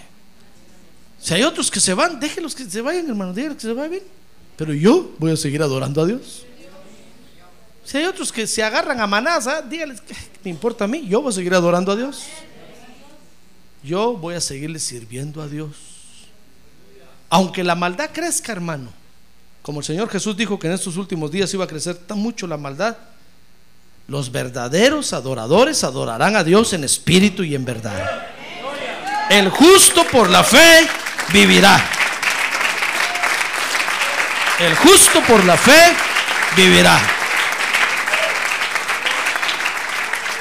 [1.21, 4.01] Si hay otros que se van, déjenlos que se vayan, hermano, déjenlos que se vayan.
[4.57, 6.45] Pero yo voy a seguir adorando a Dios.
[7.85, 9.63] Si hay otros que se agarran a manás, ¿ah?
[9.63, 11.07] díganles, ¿qué me importa a mí?
[11.07, 12.25] Yo voy a seguir adorando a Dios.
[13.83, 15.77] Yo voy a seguirle sirviendo a Dios.
[17.29, 18.93] Aunque la maldad crezca, hermano,
[19.63, 22.47] como el Señor Jesús dijo que en estos últimos días iba a crecer tan mucho
[22.47, 22.97] la maldad,
[24.09, 28.36] los verdaderos adoradores adorarán a Dios en espíritu y en verdad.
[29.29, 30.89] El justo por la fe
[31.33, 31.85] vivirá.
[34.61, 35.95] El justo por la fe
[36.57, 36.99] vivirá.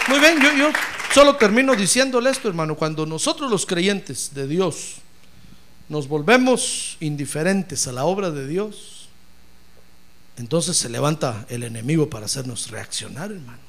[0.07, 0.71] Muy bien, yo, yo
[1.11, 2.75] solo termino diciéndole esto, hermano.
[2.75, 4.97] Cuando nosotros los creyentes de Dios
[5.89, 9.09] nos volvemos indiferentes a la obra de Dios,
[10.37, 13.65] entonces se levanta el enemigo para hacernos reaccionar, hermano.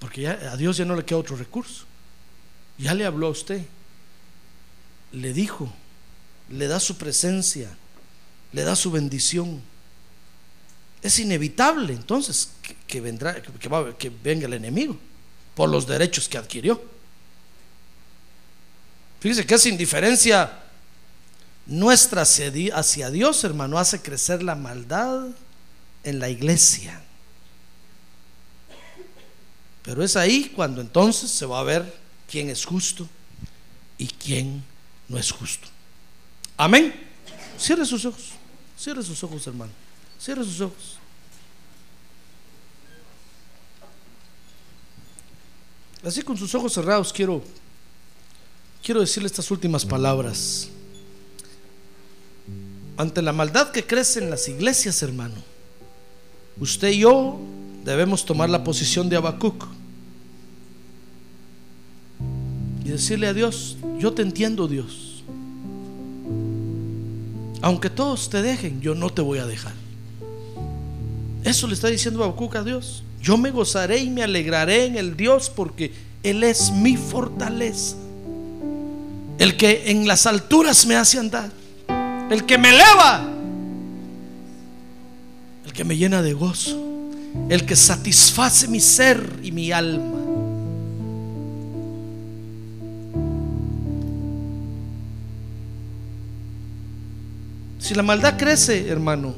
[0.00, 1.84] Porque ya, a Dios ya no le queda otro recurso.
[2.80, 3.62] Ya le habló a usted,
[5.12, 5.70] le dijo,
[6.48, 7.68] le da su presencia,
[8.52, 9.60] le da su bendición.
[11.02, 12.52] Es inevitable entonces
[12.86, 14.96] que, venga el enemigo
[15.54, 16.82] por los derechos que adquirió.
[19.20, 20.60] Fíjese que esa indiferencia
[21.66, 25.26] nuestra hacia Dios, hermano, hace crecer la maldad
[26.02, 27.02] en la iglesia.
[29.82, 32.00] Pero es ahí cuando entonces se va a ver
[32.30, 33.08] quién es justo
[33.98, 34.62] y quién
[35.08, 35.66] no es justo.
[36.56, 36.94] Amén.
[37.58, 38.30] Cierre sus ojos.
[38.78, 39.72] Cierre sus ojos, hermano.
[40.18, 40.98] Cierre sus ojos.
[46.04, 47.42] Así con sus ojos cerrados quiero
[48.82, 50.68] quiero decirle estas últimas palabras.
[52.96, 55.36] Ante la maldad que crece en las iglesias, hermano,
[56.58, 57.38] usted y yo
[57.84, 59.79] debemos tomar la posición de Habacuc
[63.00, 65.24] decirle a Dios, yo te entiendo, Dios.
[67.62, 69.72] Aunque todos te dejen, yo no te voy a dejar.
[71.44, 73.02] Eso le está diciendo Habacuc a Dios.
[73.22, 75.92] Yo me gozaré y me alegraré en el Dios porque
[76.22, 77.96] Él es mi fortaleza.
[79.38, 81.50] El que en las alturas me hace andar.
[82.30, 83.26] El que me eleva.
[85.64, 86.78] El que me llena de gozo.
[87.48, 90.19] El que satisface mi ser y mi alma.
[97.90, 99.34] Si la maldad crece, hermano,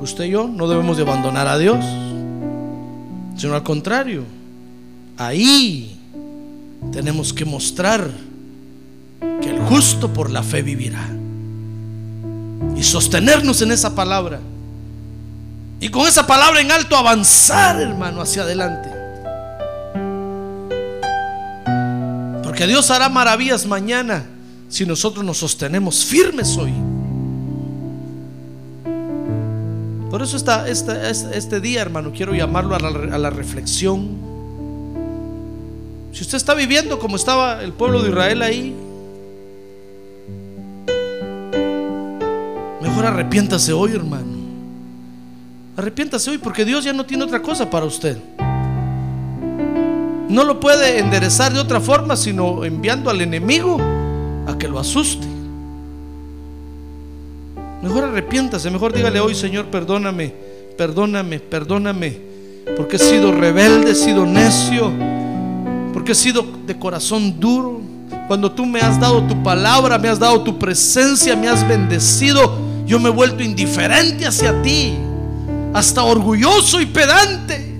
[0.00, 1.84] usted y yo no debemos de abandonar a Dios,
[3.36, 4.22] sino al contrario,
[5.16, 5.98] ahí
[6.92, 8.08] tenemos que mostrar
[9.18, 11.08] que el justo por la fe vivirá.
[12.76, 14.38] Y sostenernos en esa palabra.
[15.80, 18.90] Y con esa palabra en alto avanzar, hermano, hacia adelante.
[22.44, 24.35] Porque Dios hará maravillas mañana
[24.76, 26.74] si nosotros nos sostenemos firmes hoy.
[30.10, 34.18] Por eso este, este día, hermano, quiero llamarlo a la, a la reflexión.
[36.12, 38.76] Si usted está viviendo como estaba el pueblo de Israel ahí,
[42.82, 44.36] mejor arrepiéntase hoy, hermano.
[45.78, 48.18] Arrepiéntase hoy porque Dios ya no tiene otra cosa para usted.
[50.28, 53.95] No lo puede enderezar de otra forma sino enviando al enemigo
[54.46, 55.26] a que lo asuste.
[57.82, 60.32] Mejor arrepiéntase, mejor dígale hoy, Señor, perdóname,
[60.76, 62.18] perdóname, perdóname,
[62.76, 64.90] porque he sido rebelde, he sido necio,
[65.92, 67.80] porque he sido de corazón duro.
[68.28, 72.58] Cuando tú me has dado tu palabra, me has dado tu presencia, me has bendecido,
[72.86, 74.94] yo me he vuelto indiferente hacia ti,
[75.72, 77.76] hasta orgulloso y pedante.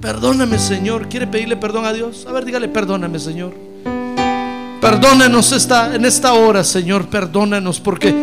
[0.00, 1.08] Perdóname, Señor.
[1.08, 2.26] ¿Quiere pedirle perdón a Dios?
[2.28, 3.65] A ver, dígale, perdóname, Señor.
[4.90, 7.06] Perdónanos esta, en esta hora, Señor.
[7.08, 8.14] Perdónanos porque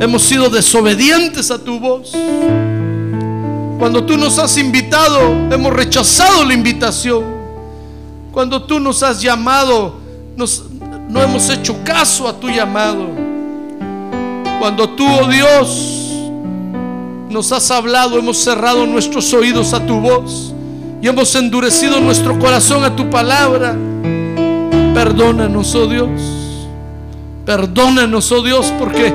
[0.00, 2.12] hemos sido desobedientes a tu voz.
[3.80, 5.18] Cuando tú nos has invitado,
[5.50, 7.24] hemos rechazado la invitación.
[8.30, 9.96] Cuando tú nos has llamado,
[10.36, 10.66] nos-
[11.08, 13.08] no hemos hecho caso a tu llamado.
[14.60, 16.12] Cuando tú, oh Dios,
[17.28, 20.54] nos has hablado, hemos cerrado nuestros oídos a tu voz
[21.02, 23.74] y hemos endurecido nuestro corazón a tu palabra.
[24.98, 26.10] Perdónanos, oh Dios.
[27.46, 29.12] Perdónanos, oh Dios, porque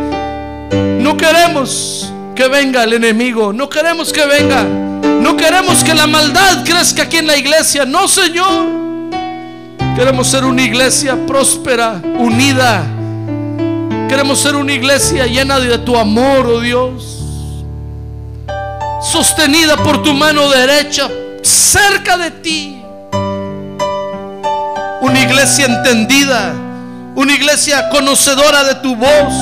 [1.01, 6.63] no queremos que venga el enemigo, no queremos que venga, no queremos que la maldad
[6.63, 8.65] crezca aquí en la iglesia, no, Señor.
[9.97, 12.86] Queremos ser una iglesia próspera, unida.
[14.07, 17.65] Queremos ser una iglesia llena de tu amor, oh Dios.
[19.01, 21.09] Sostenida por tu mano derecha,
[21.41, 22.82] cerca de ti.
[25.04, 26.54] Una iglesia entendida,
[27.14, 29.34] una iglesia conocedora de tu voz,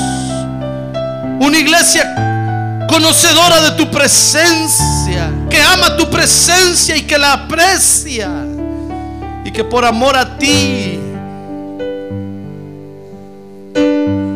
[1.38, 8.28] una iglesia conocedora de tu presencia, que ama tu presencia y que la aprecia
[9.44, 10.98] y que por amor a ti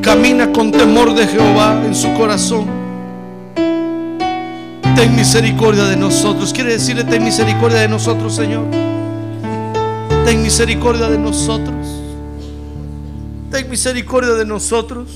[0.00, 2.66] camina con temor de Jehová en su corazón.
[4.94, 6.52] Ten misericordia de nosotros.
[6.52, 8.85] Quiere decirle, ten misericordia de nosotros, Señor.
[10.26, 11.86] Ten misericordia de nosotros.
[13.48, 15.06] Ten misericordia de nosotros.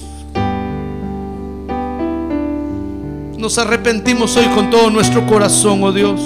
[3.37, 6.21] Nos arrepentimos hoy con todo nuestro corazón, oh Dios.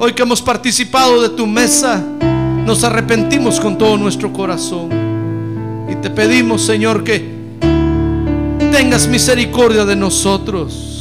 [0.00, 2.02] Hoy que hemos participado de tu mesa,
[2.66, 4.88] nos arrepentimos con todo nuestro corazón.
[5.88, 7.24] Y te pedimos, Señor, que
[8.72, 10.91] tengas misericordia de nosotros.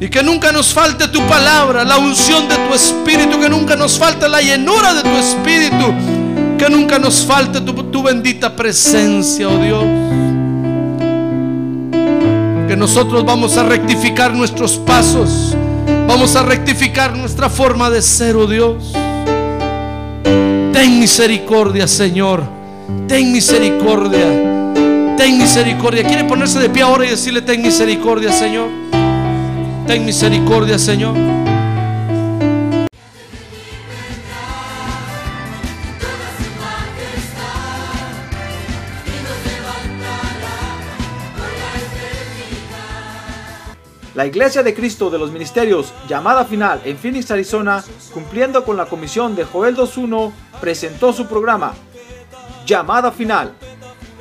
[0.00, 3.98] Y que nunca nos falte tu palabra, la unción de tu espíritu, que nunca nos
[3.98, 5.94] falte la llenura de tu espíritu,
[6.58, 9.84] que nunca nos falte tu, bendita presencia, oh Dios.
[12.68, 15.56] Que nosotros vamos a rectificar nuestros pasos,
[16.08, 18.92] vamos a rectificar nuestra forma de ser, oh Dios.
[20.72, 22.42] Ten misericordia, Señor.
[23.06, 24.26] Ten misericordia.
[25.16, 26.02] Ten misericordia.
[26.02, 28.68] ¿Quiere ponerse de pie ahora y decirle, ten misericordia, Señor?
[29.86, 31.14] Ten misericordia, Señor.
[44.14, 48.86] La Iglesia de Cristo de los Ministerios Llamada Final en Phoenix, Arizona, cumpliendo con la
[48.86, 50.32] comisión de Joel 2.1,
[50.62, 51.74] presentó su programa
[52.64, 53.52] Llamada Final.